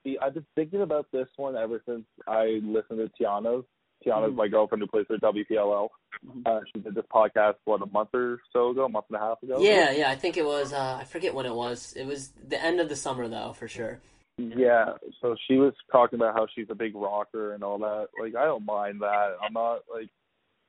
[0.03, 3.65] See, I've been thinking about this one ever since I listened to Tiana's.
[4.05, 4.37] Tiana's Mhm.
[4.37, 5.91] my girlfriend who plays for WPLL.
[6.27, 6.47] Mhm.
[6.47, 9.21] Uh, she did this podcast what a month or so ago, a month and a
[9.21, 9.59] half ago.
[9.61, 10.73] Yeah, yeah, I think it was.
[10.73, 11.93] Uh, I forget when it was.
[11.95, 14.01] It was the end of the summer, though, for sure.
[14.37, 14.87] Yeah,
[15.21, 18.09] so she was talking about how she's a big rocker and all that.
[18.21, 19.37] Like, I don't mind that.
[19.45, 20.09] I'm not like,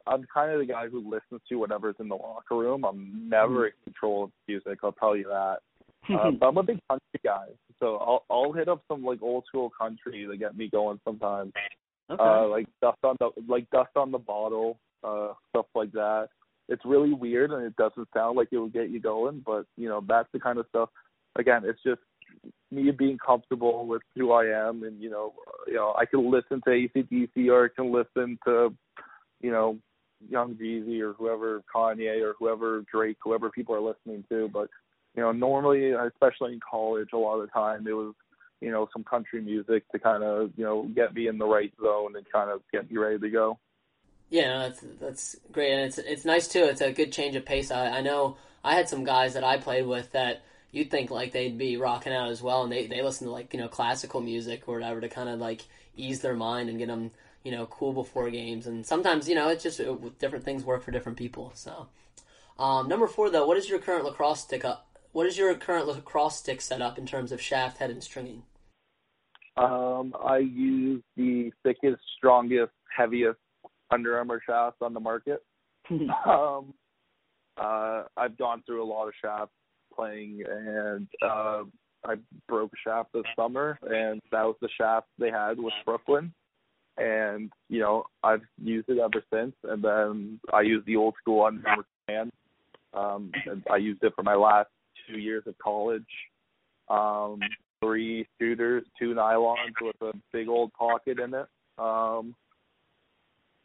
[0.06, 2.86] I'm kind of the guy who listens to whatever's in the locker room.
[2.86, 4.80] I'm never in control of music.
[4.84, 5.58] I'll tell you that.
[6.13, 7.47] uh, but I'm a big country guy,
[7.80, 11.51] so I'll I'll hit up some like old school country to get me going sometimes.
[12.12, 12.23] okay.
[12.23, 16.28] Uh, like dust on the like dust on the bottle, uh, stuff like that.
[16.69, 19.89] it's really weird and it doesn't sound like it will get you going, but you
[19.89, 20.89] know that's the kind of stuff.
[21.36, 22.01] Again, it's just
[22.76, 25.34] me being comfortable with who I am, and you know,
[25.68, 28.74] you know, I can listen to ACDC or I can listen to,
[29.42, 29.78] you know,
[30.30, 34.50] Young Jeezy or whoever Kanye or whoever Drake, whoever people are listening to.
[34.52, 34.70] But
[35.16, 38.14] you know, normally, especially in college, a lot of the time it was
[38.62, 41.74] you know some country music to kind of you know get me in the right
[41.82, 43.60] zone and kind of get me ready to go.
[44.30, 46.64] Yeah, that's that's great, and it's it's nice too.
[46.64, 47.72] It's a good change of pace.
[47.72, 50.44] I, I know I had some guys that I played with that
[50.76, 53.54] you'd think like they'd be rocking out as well, and they they listen to like
[53.54, 55.62] you know classical music or whatever to kind of like
[55.96, 57.12] ease their mind and get them
[57.44, 58.68] you know cool before games.
[58.68, 61.52] And sometimes you know it's just it, different things work for different people.
[61.56, 61.88] So
[62.60, 64.88] um, number four though, what is your current lacrosse stick up?
[65.14, 68.44] What is your current lacrosse stick setup in terms of shaft, head, and stringing?
[69.56, 73.40] Um, I use the thickest, strongest, heaviest
[73.90, 75.42] Under Armour shafts on the market.
[75.90, 76.74] um,
[77.56, 79.54] uh, I've gone through a lot of shafts
[79.95, 81.63] playing, and uh,
[82.05, 82.15] I
[82.47, 86.34] broke a shaft this summer, and that was the shaft they had with Brooklyn.
[86.97, 89.53] And you know, I've used it ever since.
[89.63, 92.31] And then I used the old school Armour command.
[92.93, 94.69] Um, and I used it for my last
[95.08, 96.03] two years of college.
[96.89, 97.39] Um,
[97.84, 101.47] three shooters, two nylons with a big old pocket in it.
[101.77, 102.36] Um,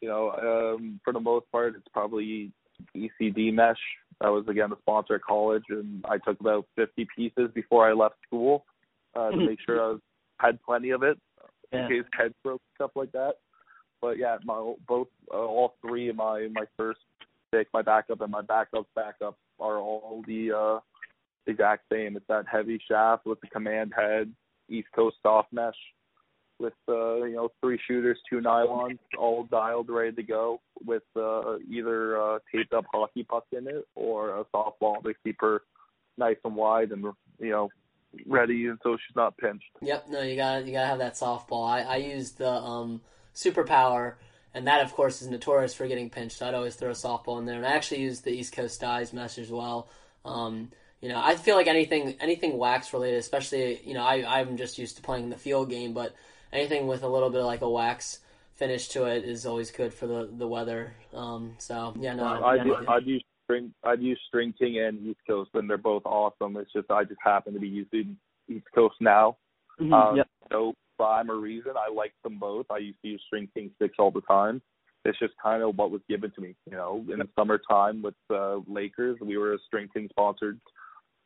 [0.01, 2.51] you know, um, for the most part, it's probably
[2.95, 3.77] ECD mesh.
[4.21, 7.93] That was again a sponsor at college, and I took about 50 pieces before I
[7.93, 8.65] left school
[9.15, 9.99] uh, to make sure I was,
[10.39, 11.17] had plenty of it
[11.73, 11.85] Yeah.
[11.85, 13.33] in case heads broke stuff like that.
[13.99, 16.99] But yeah, my both uh, all three of my my first
[17.47, 20.79] stick, my backup and my backup's backup are all the uh
[21.47, 22.15] exact same.
[22.15, 24.31] It's that heavy shaft with the command head,
[24.69, 25.75] East Coast soft mesh
[26.61, 31.57] with uh, you know three shooters, two nylons, all dialed, ready to go, with uh,
[31.69, 35.63] either uh, taped up hockey puck in it or a softball to keep her
[36.17, 37.03] nice and wide and
[37.39, 37.69] you know
[38.25, 39.65] ready until she's not pinched.
[39.81, 41.67] Yep, no, you got you got to have that softball.
[41.67, 43.01] I I use the um
[43.33, 44.13] superpower,
[44.53, 46.37] and that of course is notorious for getting pinched.
[46.37, 48.79] So I'd always throw a softball in there, and I actually use the East Coast
[48.79, 49.89] Dyes mesh as well.
[50.23, 50.69] Um,
[51.01, 54.77] you know, I feel like anything anything wax related, especially you know, I I'm just
[54.77, 56.13] used to playing the field game, but
[56.53, 58.19] anything with a little bit of like a wax
[58.55, 60.93] finish to it is always good for the the weather.
[61.13, 62.91] Um, so yeah, no, I yeah, do yeah.
[62.91, 66.57] I'd use string I'd use String King and East Coast and they're both awesome.
[66.57, 68.17] It's just I just happen to be using
[68.49, 69.37] East Coast now.
[69.79, 70.27] Mhm, Um, yep.
[70.51, 71.71] no rhyme or reason.
[71.75, 72.67] I like them both.
[72.69, 74.61] I used to use String King sticks all the time.
[75.03, 76.55] It's just kind of what was given to me.
[76.67, 80.59] You know, in the summertime with uh, Lakers, we were a String King sponsored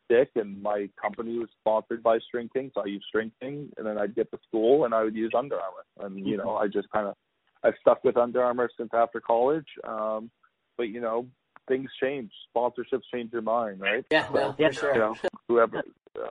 [0.05, 3.85] stick, and my company was sponsored by String King, so I used String King, and
[3.85, 6.67] then I'd get to school and I would use Under Armour, and you know, I
[6.67, 7.15] just kind of
[7.63, 9.67] I've stuck with Under Armour since after college.
[9.87, 10.29] Um,
[10.77, 11.27] but you know,
[11.67, 12.31] things change.
[12.55, 14.05] Sponsorships change your mind, right?
[14.11, 14.71] yeah, So, Yeah.
[14.71, 14.93] sure.
[14.93, 15.15] you know,
[15.47, 15.81] whoever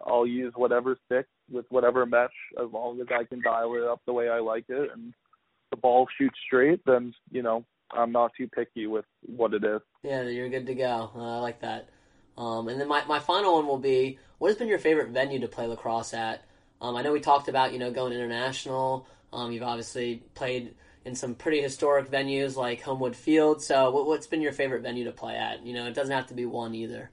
[0.06, 2.30] I'll use whatever stick with whatever mesh
[2.62, 5.12] as long as I can dial it up the way I like it and
[5.70, 9.80] the ball shoots straight, then you know I'm not too picky with what it is.
[10.02, 11.10] Yeah, you're good to go.
[11.16, 11.88] I like that.
[12.36, 15.40] Um, and then my, my final one will be what has been your favorite venue
[15.40, 16.44] to play lacrosse at?
[16.80, 19.06] Um, I know we talked about you know going international.
[19.32, 23.62] Um, you've obviously played in some pretty historic venues like Homewood Field.
[23.62, 25.64] So what, what's been your favorite venue to play at?
[25.64, 27.10] You know, it doesn't have to be one either.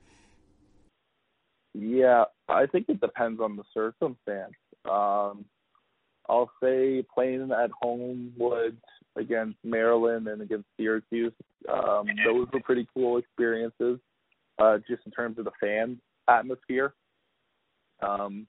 [1.73, 4.53] Yeah, I think it depends on the circumstance.
[4.85, 5.45] Um,
[6.29, 8.77] I'll say playing at Homewood
[9.15, 11.33] against Maryland and against Syracuse,
[11.69, 13.99] um, those were pretty cool experiences,
[14.61, 16.93] uh, just in terms of the fan atmosphere.
[18.01, 18.47] Um,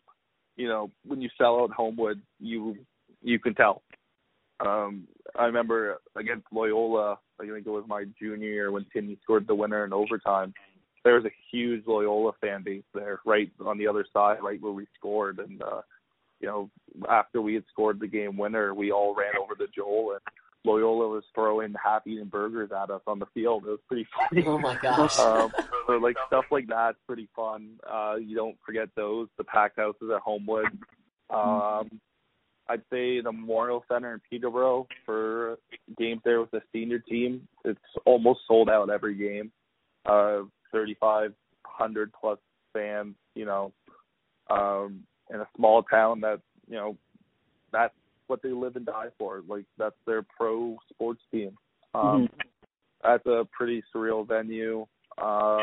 [0.56, 2.76] you know, when you sell out Homewood, you
[3.22, 3.82] you can tell.
[4.60, 9.46] Um, I remember against Loyola, I think it was my junior year when Tinney scored
[9.46, 10.54] the winner in overtime
[11.04, 14.72] there was a huge Loyola fan base there, right on the other side, right where
[14.72, 15.38] we scored.
[15.38, 15.82] And uh,
[16.40, 16.70] you know,
[17.08, 20.20] after we had scored the game winner, we all ran over to Joel, and
[20.64, 23.64] Loyola was throwing happy and burgers at us on the field.
[23.66, 24.44] It was pretty funny.
[24.46, 25.18] Oh my gosh.
[25.18, 25.50] um,
[25.86, 27.80] so like stuff like that's pretty fun.
[27.90, 29.28] Uh, you don't forget those.
[29.38, 30.66] The packed houses at Homewood.
[31.30, 32.00] Um,
[32.68, 35.58] I'd say the Memorial Center in Peterborough for
[35.98, 37.46] games there with the senior team.
[37.64, 39.50] It's almost sold out every game.
[40.06, 42.38] Uh, 3,500 plus
[42.72, 43.14] fans.
[43.34, 43.72] You know,
[44.48, 45.00] um,
[45.32, 46.96] in a small town that you know
[47.72, 47.94] that's
[48.26, 49.42] what they live and die for.
[49.46, 51.56] Like that's their pro sports team.
[51.94, 52.28] Um,
[53.02, 54.86] That's a pretty surreal venue.
[55.20, 55.60] Um,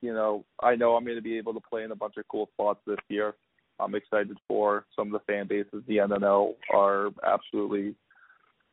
[0.00, 2.26] you know, I know I'm going to be able to play in a bunch of
[2.28, 3.34] cool spots this year.
[3.78, 5.82] I'm excited for some of the fan bases.
[5.86, 7.94] The NLL are absolutely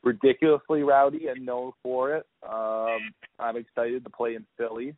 [0.03, 2.25] ridiculously rowdy and known for it.
[2.47, 2.99] Um,
[3.39, 4.95] I'm excited to play in Philly.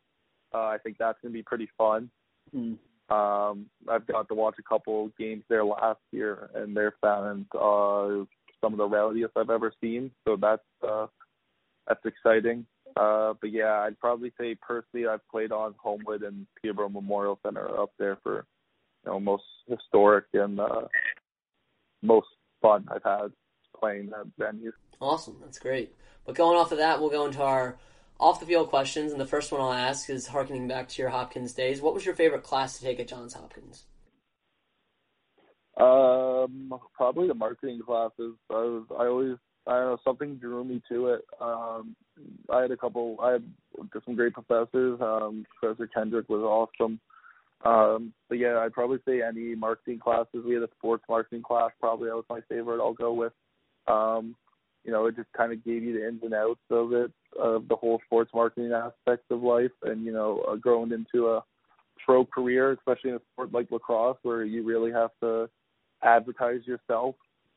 [0.54, 2.10] Uh, I think that's going to be pretty fun.
[2.52, 2.74] Hmm.
[3.12, 8.26] Um, I've got to watch a couple games there last year, and their fans are
[8.60, 10.10] some of the rowdiest I've ever seen.
[10.26, 11.06] So that's uh,
[11.86, 12.64] that's exciting.
[12.96, 17.78] Uh, but yeah, I'd probably say personally, I've played on Homewood and Peterborough Memorial Center
[17.78, 18.46] up there for
[19.04, 20.82] you know most historic and uh,
[22.02, 22.28] most
[22.62, 23.32] fun I've had
[23.78, 24.72] playing that venue.
[25.00, 25.94] Awesome, that's great.
[26.24, 27.76] But going off of that, we'll go into our
[28.22, 31.10] off the field questions, and the first one I'll ask is harkening back to your
[31.10, 31.82] Hopkins days.
[31.82, 33.84] What was your favorite class to take at Johns Hopkins?
[35.76, 38.36] Um, probably the marketing classes.
[38.48, 41.22] I was, I always, I don't know, something drew me to it.
[41.40, 41.96] Um,
[42.48, 43.44] I had a couple, I had
[44.04, 45.00] some great professors.
[45.00, 47.00] Um, Professor Kendrick was awesome.
[47.64, 50.44] Um, but yeah, I'd probably say any marketing classes.
[50.46, 51.70] We had a sports marketing class.
[51.80, 52.80] Probably that was my favorite.
[52.80, 53.32] I'll go with.
[53.88, 54.36] Um,
[54.84, 57.10] you know, it just kind of gave you the ins and outs of it,
[57.40, 61.42] of the whole sports marketing aspect of life, and you know, uh, growing into a
[62.04, 65.48] pro career, especially in a sport like lacrosse, where you really have to
[66.02, 67.14] advertise yourself,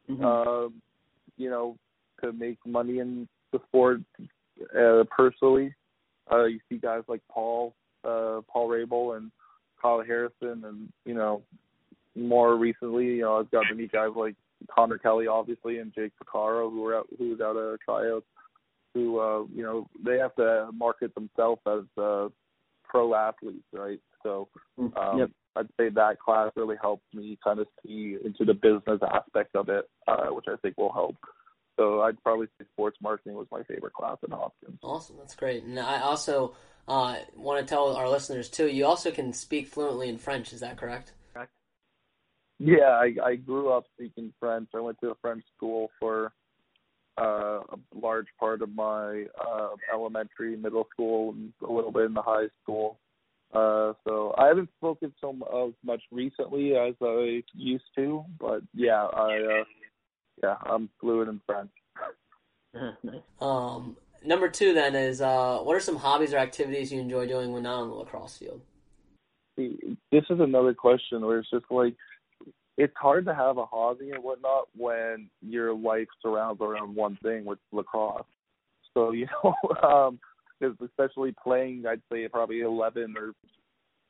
[0.09, 0.23] Mm-hmm.
[0.23, 0.73] um,
[1.36, 1.76] you know,
[2.23, 4.01] to make money in the sport
[4.78, 5.73] uh, personally.
[6.32, 7.73] Uh, you see guys like Paul,
[8.03, 9.32] uh, Paul Rabil, and
[9.82, 11.41] Kyle Harrison, and you know,
[12.15, 14.36] more recently, you know, I've got to meet guys like
[14.69, 18.26] Connor Kelly, obviously, and Jake Picaro, who were out, who was out at tryouts.
[18.96, 22.30] Who, uh, you know, they have to market themselves as uh,
[22.84, 24.00] pro athletes, right?
[24.24, 24.48] So,
[24.80, 25.30] um, Yep.
[25.58, 29.70] I'd say that class really helped me kind of see into the business aspect of
[29.70, 31.16] it, uh, which I think will help.
[31.78, 34.80] So I'd probably say sports marketing was my favorite class at Hopkins.
[34.82, 35.64] Awesome, that's great.
[35.64, 36.56] And I also
[36.88, 38.68] uh, want to tell our listeners too.
[38.68, 40.54] You also can speak fluently in French.
[40.54, 41.12] Is that correct?
[42.58, 44.70] Yeah, I, I grew up speaking French.
[44.74, 46.32] I went to a French school for
[47.18, 52.13] uh, a large part of my uh, elementary, middle school, and a little bit in
[52.13, 52.99] the high school.
[53.53, 59.05] Uh, so I haven't spoken so uh, much recently as I used to, but yeah,
[59.05, 59.63] I uh,
[60.43, 61.72] yeah, I'm fluent in French.
[63.39, 63.95] Um,
[64.26, 67.63] number two then is uh, what are some hobbies or activities you enjoy doing when
[67.63, 68.59] not on the lacrosse field?
[69.55, 71.95] This is another question where it's just like
[72.78, 77.45] it's hard to have a hobby and whatnot when your life surrounds around one thing,
[77.45, 78.26] which lacrosse.
[78.93, 79.53] So you know,
[79.88, 80.19] um,
[80.84, 83.34] especially playing, I'd say probably eleven or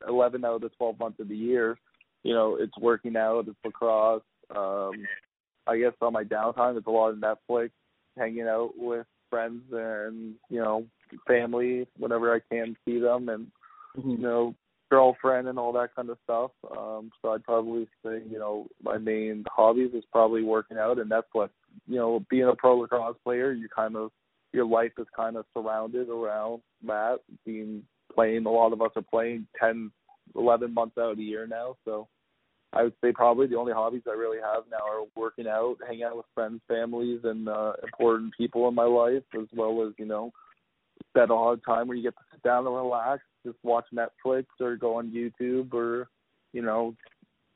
[0.08, 1.78] eleven out of the twelve months of the year.
[2.22, 4.22] You know, it's working out, it's lacrosse.
[4.54, 4.92] Um,
[5.66, 7.70] I guess on my downtime, it's a lot of Netflix,
[8.16, 10.86] hanging out with friends and you know
[11.26, 13.46] family whenever I can see them, and
[14.04, 14.54] you know
[14.90, 16.50] girlfriend and all that kind of stuff.
[16.76, 21.10] Um, so I'd probably say, you know, my main hobbies is probably working out, and
[21.10, 21.50] that's what,
[21.86, 24.10] you know, being a pro lacrosse player, you kind of,
[24.52, 27.18] your life is kind of surrounded around that.
[27.44, 27.82] Being
[28.14, 29.90] playing, a lot of us are playing 10,
[30.34, 31.76] 11 months out of the year now.
[31.84, 32.08] So
[32.72, 36.04] I would say probably the only hobbies I really have now are working out, hanging
[36.04, 40.06] out with friends, families, and uh, important people in my life, as well as, you
[40.06, 40.30] know,
[41.14, 44.76] that odd time where you get to sit down and relax, just watch Netflix or
[44.76, 46.08] go on YouTube or,
[46.52, 46.94] you know,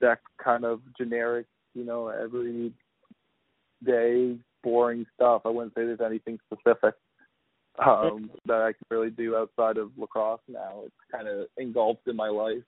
[0.01, 2.73] that kind of generic, you know, every
[3.85, 5.43] day boring stuff.
[5.45, 6.95] I wouldn't say there's anything specific
[7.79, 10.83] um that I can really do outside of lacrosse now.
[10.85, 12.63] It's kind of engulfed in my life.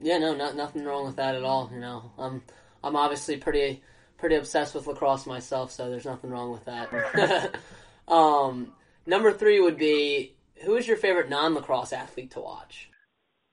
[0.00, 1.70] Yeah, no, not, nothing wrong with that at all.
[1.72, 2.42] You know, I'm
[2.82, 3.82] I'm obviously pretty
[4.18, 7.54] pretty obsessed with lacrosse myself, so there's nothing wrong with that.
[8.08, 8.72] um,
[9.06, 10.34] number three would be
[10.64, 12.90] who is your favorite non-lacrosse athlete to watch?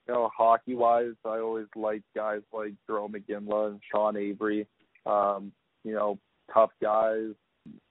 [0.07, 4.67] You know, hockey wise, I always like guys like Jarome Iginla and Sean Avery.
[5.05, 5.51] Um,
[5.83, 6.19] you know,
[6.53, 7.33] tough guys,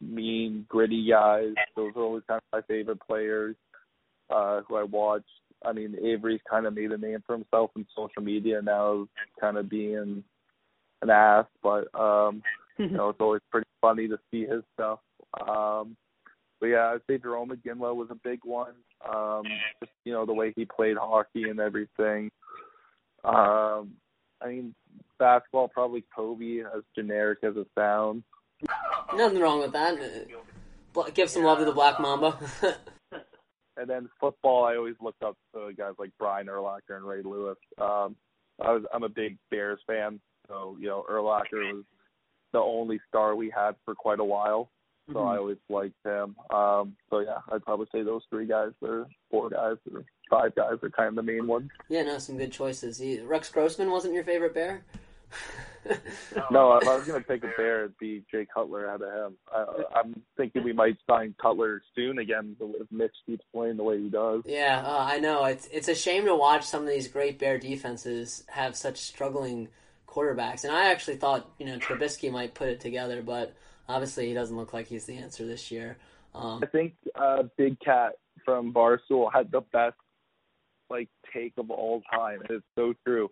[0.01, 1.55] mean, gritty guys.
[1.77, 3.57] Those are always kind of my favorite players
[4.31, 5.25] uh, who I watch.
[5.65, 9.07] I mean, Avery's kind of made a name for himself in social media now,
[9.41, 10.25] kind of being
[11.03, 12.43] an ass, but um,
[12.79, 15.01] you know, it's always pretty funny to see his stuff.
[15.47, 15.97] Um,
[16.61, 18.73] but yeah, I'd say Jarome Iginla was a big one.
[19.09, 19.45] Um,
[19.81, 22.31] just you know the way he played hockey and everything.
[23.25, 23.95] Um,
[24.43, 24.75] I mean,
[25.19, 28.25] basketball probably Kobe, as generic as it sounds.
[29.15, 29.99] Nothing wrong with that.
[31.15, 32.39] Give some love to the Black Mamba.
[33.81, 37.57] And then football, I always looked up to guys like Brian Urlacher and Ray Lewis.
[37.79, 38.15] Um,
[38.61, 41.85] I was I'm a big Bears fan, so you know Urlacher was
[42.53, 44.71] the only star we had for quite a while.
[45.13, 46.37] So I always liked him.
[46.51, 50.75] Um, so yeah, I'd probably say those three guys, or four guys, or five guys
[50.83, 51.71] are kind of the main ones.
[51.89, 53.01] yeah, no, some good choices.
[53.01, 54.83] You- Rex Grossman wasn't your favorite bear?
[56.51, 59.37] no, if I was gonna pick a bear, it'd be Jay Cutler out of him.
[59.53, 59.65] I,
[60.01, 64.09] I'm thinking we might sign Cutler soon again if Mitch keeps playing the way he
[64.09, 64.43] does.
[64.45, 65.45] Yeah, uh, I know.
[65.45, 69.69] It's it's a shame to watch some of these great Bear defenses have such struggling
[70.07, 70.65] quarterbacks.
[70.65, 73.55] And I actually thought you know Trubisky might put it together, but
[73.91, 75.99] obviously he doesn't look like he's the answer this year.
[76.35, 78.13] Um, I think uh, Big Cat
[78.45, 79.97] from Barstool had the best
[80.89, 82.41] like take of all time.
[82.49, 83.31] It's so true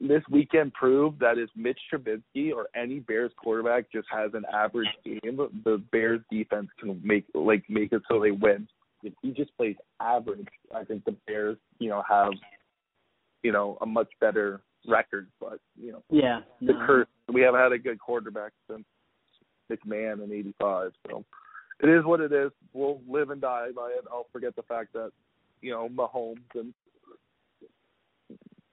[0.00, 4.88] this weekend proved that if Mitch Trubisky or any Bears quarterback just has an average
[5.04, 5.20] game,
[5.64, 8.66] the Bears defense can make like make it so they win.
[9.02, 12.32] If he just plays average, I think the Bears, you know, have
[13.42, 15.28] you know a much better record.
[15.38, 16.86] But you know, yeah, the no.
[16.86, 18.84] curse we haven't had a good quarterback since
[19.70, 20.92] McMahon in '85.
[21.08, 21.24] So
[21.80, 22.50] it is what it is.
[22.72, 24.04] We'll live and die by it.
[24.10, 25.12] I'll forget the fact that
[25.62, 26.74] you know Mahomes and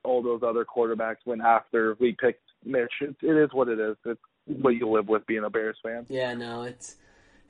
[0.03, 2.93] all those other quarterbacks went after we picked Mitch.
[3.01, 3.95] It, it is what it is.
[4.05, 6.05] It's what you live with being a Bears fan.
[6.09, 6.95] Yeah, no, it's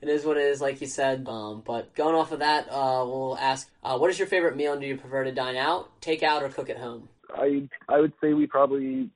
[0.00, 1.26] it is what it is, like you said.
[1.28, 4.72] Um, but going off of that, uh, we'll ask, uh, what is your favorite meal,
[4.72, 7.08] and do you prefer to dine out, take out, or cook at home?
[7.34, 9.10] I I would say we probably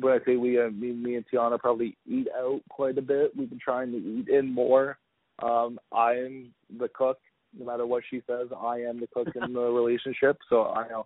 [0.00, 3.36] when I say we, uh, me, me and Tiana probably eat out quite a bit.
[3.36, 4.98] We've been trying to eat in more.
[5.42, 7.18] Um, I am the cook,
[7.58, 8.48] no matter what she says.
[8.56, 11.04] I am the cook in the relationship, so I know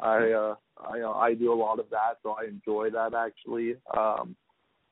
[0.00, 3.76] I uh I know I do a lot of that, so I enjoy that actually.
[3.96, 4.36] Um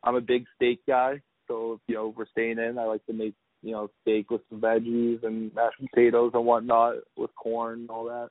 [0.02, 3.12] I'm a big steak guy, so if you know we're staying in, I like to
[3.12, 7.90] make you know steak with some veggies and mashed potatoes and whatnot with corn and
[7.90, 8.28] all that.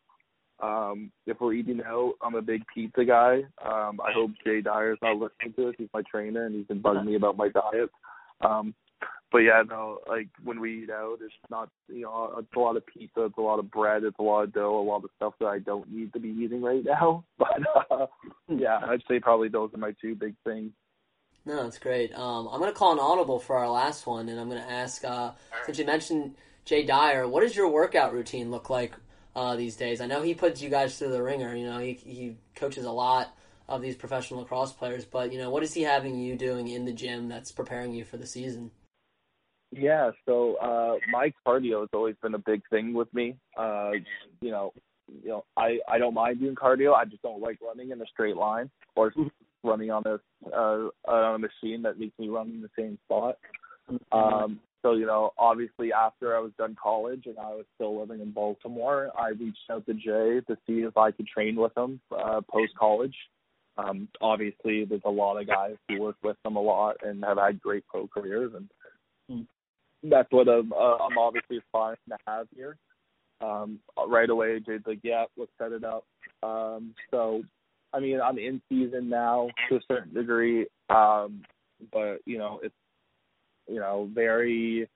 [0.61, 3.43] Um, if we're eating out, I'm a big pizza guy.
[3.63, 5.75] Um, I hope Jay Dyer's not listening to this.
[5.77, 7.89] He's my trainer and he's been bugging me about my diet.
[8.41, 8.73] Um,
[9.31, 12.77] but yeah, no, like when we eat out, it's not you know it's a lot
[12.77, 15.09] of pizza, it's a lot of bread, it's a lot of dough, a lot of
[15.17, 17.23] stuff that I don't need to be eating right now.
[17.37, 18.07] But uh,
[18.47, 20.71] yeah, I'd say probably those are my two big things.
[21.45, 22.13] No, that's great.
[22.13, 24.69] Um, I'm going to call an audible for our last one, and I'm going to
[24.69, 25.31] ask uh,
[25.65, 26.35] since you mentioned
[26.65, 28.93] Jay Dyer, what does your workout routine look like
[29.39, 30.01] uh, these days?
[30.01, 31.55] I know he puts you guys through the ringer.
[31.55, 33.33] You know, he he coaches a lot
[33.69, 36.83] of these professional lacrosse players, but you know, what is he having you doing in
[36.83, 38.71] the gym that's preparing you for the season?
[39.71, 43.37] Yeah, so uh my cardio has always been a big thing with me.
[43.57, 43.91] Uh
[44.41, 44.73] you know,
[45.23, 46.93] you know, I I don't mind doing cardio.
[46.93, 49.13] I just don't like running in a straight line or
[49.63, 50.19] running on a
[50.53, 53.37] uh on a machine that makes me run in the same spot.
[54.11, 58.21] Um so, you know, obviously after I was done college and I was still living
[58.21, 61.99] in Baltimore, I reached out to Jay to see if I could train with him
[62.11, 63.15] uh post college.
[63.77, 67.37] Um obviously there's a lot of guys who work with him a lot and have
[67.37, 68.69] had great pro careers and
[70.03, 72.77] that's what I'm, uh, I'm obviously aspiring to have here.
[73.41, 76.05] Um, right away, Jay's like, yeah, let's set it up.
[76.43, 77.43] Um, so,
[77.93, 81.41] I mean, I'm in season now to a certain degree, um,
[81.91, 82.75] but you know, it's
[83.69, 84.89] you know very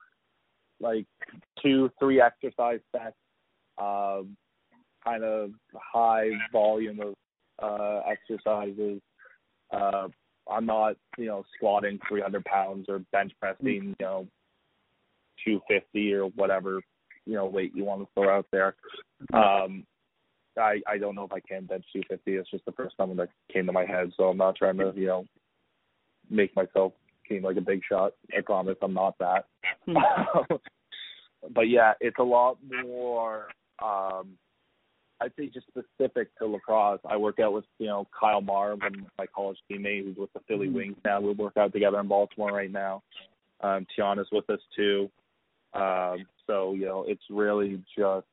[0.80, 1.06] like
[1.62, 3.16] two, three exercise sets,
[3.78, 4.36] um,
[5.04, 7.14] kind of high volume of
[7.62, 9.00] uh, exercises.
[9.72, 10.08] Uh,
[10.50, 14.26] I'm not, you know, squatting 300 pounds or bench pressing, you know,
[15.44, 16.80] 250 or whatever
[17.26, 18.74] you know weight you want to throw out there.
[19.32, 19.84] Um,
[20.58, 22.32] I I don't know if I can bench 250.
[22.32, 24.92] It's just the first number that came to my head, so I'm not trying to
[24.94, 25.24] you know
[26.30, 26.92] make myself
[27.28, 28.12] seem like a big shot.
[28.36, 29.46] I promise I'm not that.
[29.86, 30.54] Hmm.
[31.54, 33.48] but yeah, it's a lot more.
[33.82, 34.38] um
[35.20, 37.00] I'd say just specific to lacrosse.
[37.08, 38.38] I work out with you know Kyle
[38.82, 40.74] and my college teammate who's with the Philly hmm.
[40.74, 41.20] Wings now.
[41.20, 43.02] We work out together in Baltimore right now.
[43.60, 45.10] Um, Tiana's with us too.
[45.72, 48.26] Um, so you know, it's really just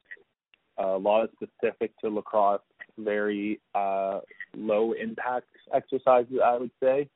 [0.77, 2.61] a lot of specific to lacrosse,
[2.97, 4.19] very uh,
[4.55, 6.39] low impact exercises.
[6.43, 7.07] I would say.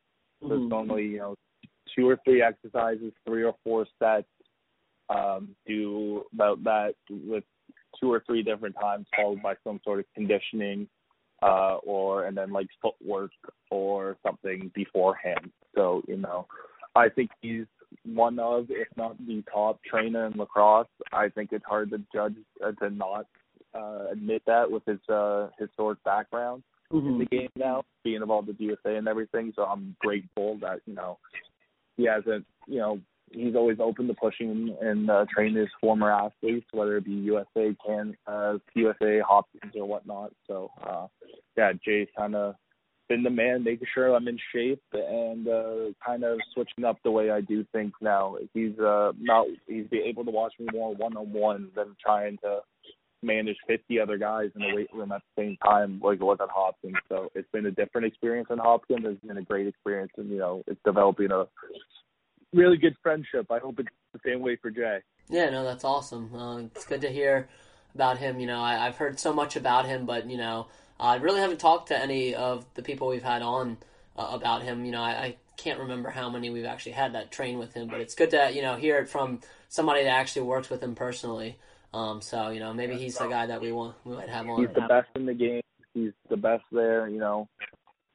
[0.47, 1.36] There's normally you know
[1.95, 4.27] two or three exercises, three or four sets.
[5.07, 7.43] Um, do about that with
[7.99, 10.87] two or three different times, followed by some sort of conditioning,
[11.43, 13.31] uh, or and then like footwork
[13.69, 15.51] or something beforehand.
[15.75, 16.47] So you know,
[16.95, 17.65] I think he's
[18.03, 20.87] one of, if not the top trainer in lacrosse.
[21.13, 22.35] I think it's hard to judge
[22.65, 23.27] uh, to not
[23.73, 27.07] uh, admit that with his uh, historic background mm-hmm.
[27.07, 29.53] in the game now, being involved with USA and everything.
[29.55, 31.17] So I'm grateful that you know
[31.97, 32.99] he hasn't, you know,
[33.31, 37.75] he's always open to pushing and uh, training his former athletes, whether it be USA,
[37.85, 40.31] Can, uh, USA, Hopkins, or whatnot.
[40.47, 41.07] So uh,
[41.57, 42.55] yeah, Jay's kind of
[43.07, 45.75] been the man, making sure I'm in shape and uh,
[46.05, 48.37] kind of switching up the way I do things now.
[48.53, 52.37] He's uh, not he's be able to watch me more one on one than trying
[52.37, 52.59] to
[53.24, 56.38] manage 50 other guys in the weight room at the same time like it was
[56.41, 56.95] at Hopkins.
[57.09, 59.05] So it's been a different experience in Hopkins.
[59.05, 61.45] It's been a great experience, and you know, it's developing a
[62.53, 63.51] really good friendship.
[63.51, 64.99] I hope it's the same way for Jay.
[65.30, 66.34] Yeah, no, that's awesome.
[66.36, 67.47] Uh, it's good to hear
[67.93, 68.39] about him.
[68.39, 70.68] You know, I, have heard so much about him, but you know,
[70.99, 73.78] I really haven't talked to any of the people we've had on
[74.18, 74.86] uh, about him.
[74.86, 77.88] You know, I, I, can't remember how many we've actually had that train with him,
[77.88, 79.39] but it's good to you know hear it from
[79.70, 81.57] somebody that actually works with him personally.
[81.95, 84.59] Um, so you know, maybe he's the guy that we want we might have on.
[84.59, 85.61] He's the best in the game.
[85.93, 87.07] He's the best there.
[87.07, 87.47] You know,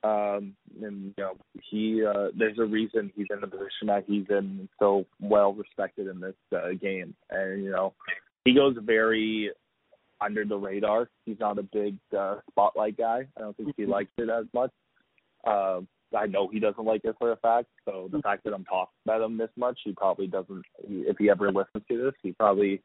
[0.04, 1.32] um, and you know
[1.70, 6.08] he uh, there's a reason he's in the position that he's in, so well respected
[6.08, 7.14] in this uh, game.
[7.30, 7.94] And you know,
[8.44, 9.50] he goes very
[10.20, 11.08] under the radar.
[11.24, 13.26] He's not a big uh, spotlight guy.
[13.34, 13.92] I don't think he mm-hmm.
[13.92, 14.72] likes it as much.
[15.42, 15.80] Uh,
[16.14, 17.68] I know he doesn't like it for a fact.
[17.86, 20.64] So the fact that I'm talking about him this much, he probably doesn't.
[20.86, 22.82] If he ever listens to this, he probably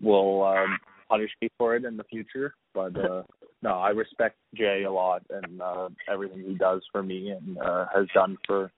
[0.00, 0.78] will um,
[1.08, 2.54] punish me for it in the future.
[2.74, 3.22] But uh,
[3.62, 7.86] no, I respect Jay a lot and uh, everything he does for me and uh,
[7.94, 8.70] has done for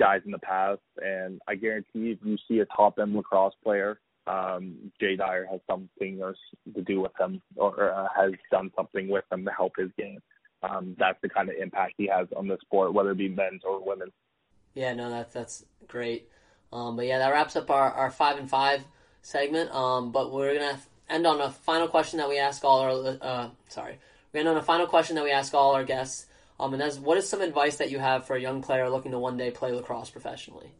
[0.00, 0.80] guys in the past.
[1.02, 3.98] And I guarantee if you see a top end lacrosse player
[4.28, 6.34] um, Jay Dyer has something or
[6.74, 10.20] to do with him or uh, has done something with him to help his game.
[10.62, 13.62] Um, that's the kind of impact he has on the sport, whether it be men's
[13.64, 14.08] or women.
[14.74, 16.28] Yeah, no, that's that's great.
[16.72, 18.84] Um, but yeah, that wraps up our, our five and five
[19.28, 19.70] segment.
[19.70, 23.50] Um, but we're gonna end on a final question that we ask all our uh,
[23.68, 23.98] sorry,
[24.32, 26.26] we're gonna end on a final question that we ask all our guests.
[26.60, 29.12] Um, and that's what is some advice that you have for a young player looking
[29.12, 30.72] to one day play lacrosse professionally?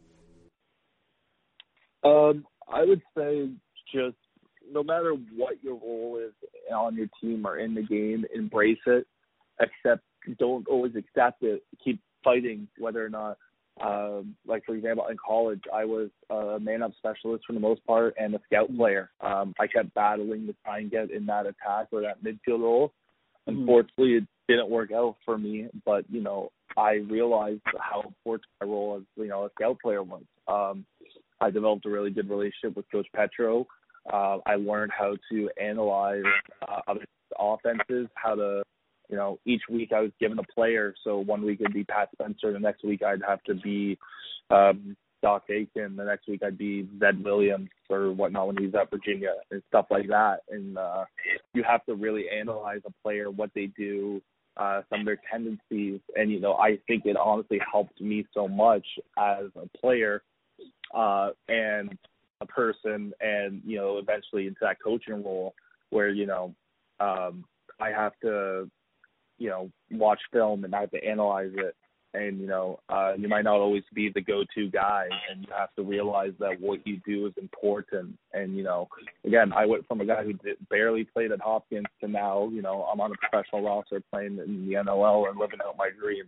[2.03, 3.49] Um, I would say
[3.93, 4.17] just
[4.71, 6.33] no matter what your role is
[6.73, 9.07] on your team or in the game, embrace it.
[9.59, 10.03] Accept.
[10.37, 11.63] Don't always accept it.
[11.83, 13.37] Keep fighting, whether or not.
[13.81, 18.13] Um, like for example, in college, I was a man-up specialist for the most part
[18.19, 19.09] and a scout player.
[19.21, 22.93] Um, I kept battling to try and get in that attack or that midfield role.
[23.47, 23.61] Mm-hmm.
[23.61, 25.67] Unfortunately, it didn't work out for me.
[25.85, 30.03] But you know, I realized how important my role as you know a scout player
[30.03, 30.23] was.
[30.47, 30.85] Um,
[31.41, 33.65] I developed a really good relationship with Coach Petro.
[34.11, 36.23] Uh, I learned how to analyze
[36.67, 37.05] uh, other
[37.37, 38.63] offenses, how to,
[39.09, 40.93] you know, each week I was given a player.
[41.03, 43.97] So one week it'd be Pat Spencer, the next week I'd have to be
[44.49, 48.89] um, Dox Aitken, the next week I'd be Zed Williams or whatnot when he's at
[48.89, 50.39] Virginia and stuff like that.
[50.49, 51.05] And uh,
[51.53, 54.21] you have to really analyze a player, what they do,
[54.57, 55.99] uh, some of their tendencies.
[56.15, 58.85] And, you know, I think it honestly helped me so much
[59.17, 60.21] as a player
[60.93, 61.97] uh, and
[62.41, 65.53] a person, and you know, eventually into that coaching role
[65.89, 66.53] where you know,
[66.99, 67.43] um,
[67.79, 68.69] I have to,
[69.39, 71.75] you know, watch film and I have to analyze it.
[72.13, 75.73] And you know, uh, you might not always be the go-to guy, and you have
[75.75, 78.17] to realize that what you do is important.
[78.33, 78.87] And you know,
[79.25, 82.63] again, I went from a guy who did, barely played at Hopkins to now, you
[82.63, 86.27] know, I'm on a professional roster playing in the NLL and living out my dream.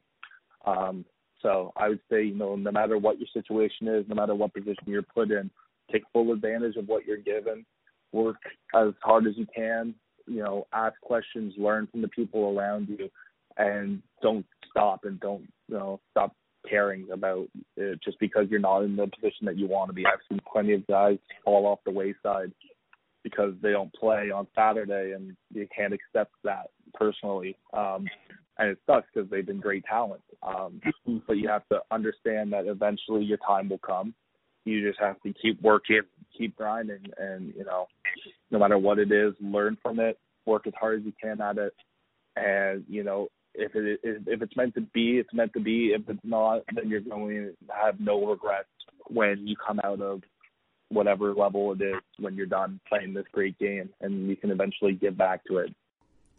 [0.66, 1.04] Um,
[1.42, 4.54] so I would say, you know, no matter what your situation is, no matter what
[4.54, 5.50] position you're put in,
[5.92, 7.66] take full advantage of what you're given.
[8.12, 8.38] Work
[8.76, 9.96] as hard as you can.
[10.32, 13.10] You know, ask questions, learn from the people around you,
[13.58, 16.36] and don't stop and don't you know stop
[16.70, 20.06] caring about it just because you're not in the position that you want to be.
[20.06, 22.52] I've seen plenty of guys fall off the wayside
[23.24, 27.58] because they don't play on Saturday, and you can't accept that personally.
[27.74, 28.08] Um,
[28.58, 30.22] and it sucks because they've been great talent.
[30.44, 30.82] Um,
[31.28, 34.14] but you have to understand that eventually your time will come.
[34.66, 36.02] You just have to keep working,
[36.38, 37.88] keep grinding, and you know,
[38.52, 41.58] no matter what it is, learn from it, work as hard as you can at
[41.58, 41.74] it,
[42.36, 45.94] and you know, if it is if it's meant to be, it's meant to be.
[45.94, 48.70] If it's not, then you're going to have no regrets
[49.08, 50.22] when you come out of
[50.90, 54.94] whatever level it is when you're done playing this great game, and you can eventually
[54.94, 55.74] give back to it.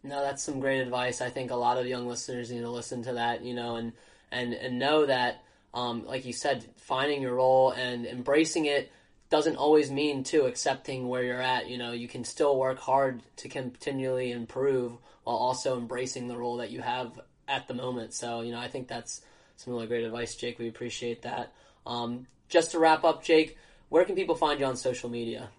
[0.03, 1.21] No, that's some great advice.
[1.21, 3.93] I think a lot of young listeners need to listen to that, you know, and
[4.31, 5.43] and and know that,
[5.73, 8.91] um, like you said, finding your role and embracing it
[9.29, 11.67] doesn't always mean to accepting where you're at.
[11.67, 14.93] You know, you can still work hard to continually improve
[15.23, 18.13] while also embracing the role that you have at the moment.
[18.13, 19.21] So, you know, I think that's
[19.55, 20.59] some really great advice, Jake.
[20.59, 21.51] We appreciate that.
[21.85, 23.57] Um, just to wrap up, Jake,
[23.89, 25.49] where can people find you on social media?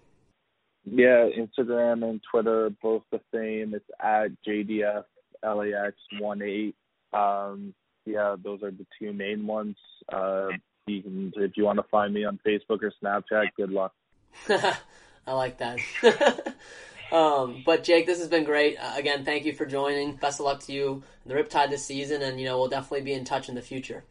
[0.85, 3.73] Yeah, Instagram and Twitter both the same.
[3.73, 6.73] It's at JDFLAX18.
[7.11, 7.73] Um,
[8.05, 9.75] yeah, those are the two main ones.
[10.11, 10.49] Uh,
[10.87, 13.93] you can, if you want to find me on Facebook or Snapchat, good luck.
[14.49, 15.79] I like that.
[17.11, 18.77] um, but Jake, this has been great.
[18.77, 20.15] Uh, again, thank you for joining.
[20.15, 23.13] Best of luck to you, the Riptide this season, and you know we'll definitely be
[23.13, 24.03] in touch in the future.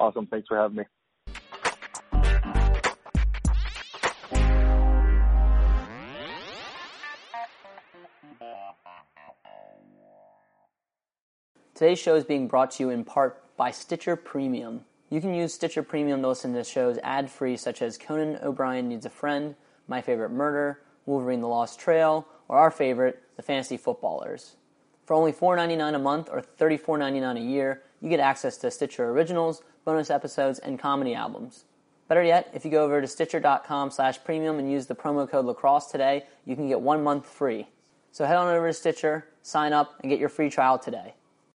[0.00, 0.26] Awesome.
[0.26, 0.84] Thanks for having me.
[11.80, 14.82] Today's show is being brought to you in part by Stitcher Premium.
[15.08, 18.86] You can use Stitcher Premium to listen to shows ad free, such as Conan O'Brien
[18.86, 19.54] Needs a Friend,
[19.88, 24.56] My Favorite Murder, Wolverine the Lost Trail, or our favorite, The Fantasy Footballers.
[25.06, 29.62] For only $4.99 a month or $34.99 a year, you get access to Stitcher Originals,
[29.86, 31.64] bonus episodes, and comedy albums.
[32.08, 35.46] Better yet, if you go over to Stitcher.com slash premium and use the promo code
[35.46, 37.68] lacrosse today, you can get one month free.
[38.12, 41.14] So head on over to Stitcher, sign up, and get your free trial today.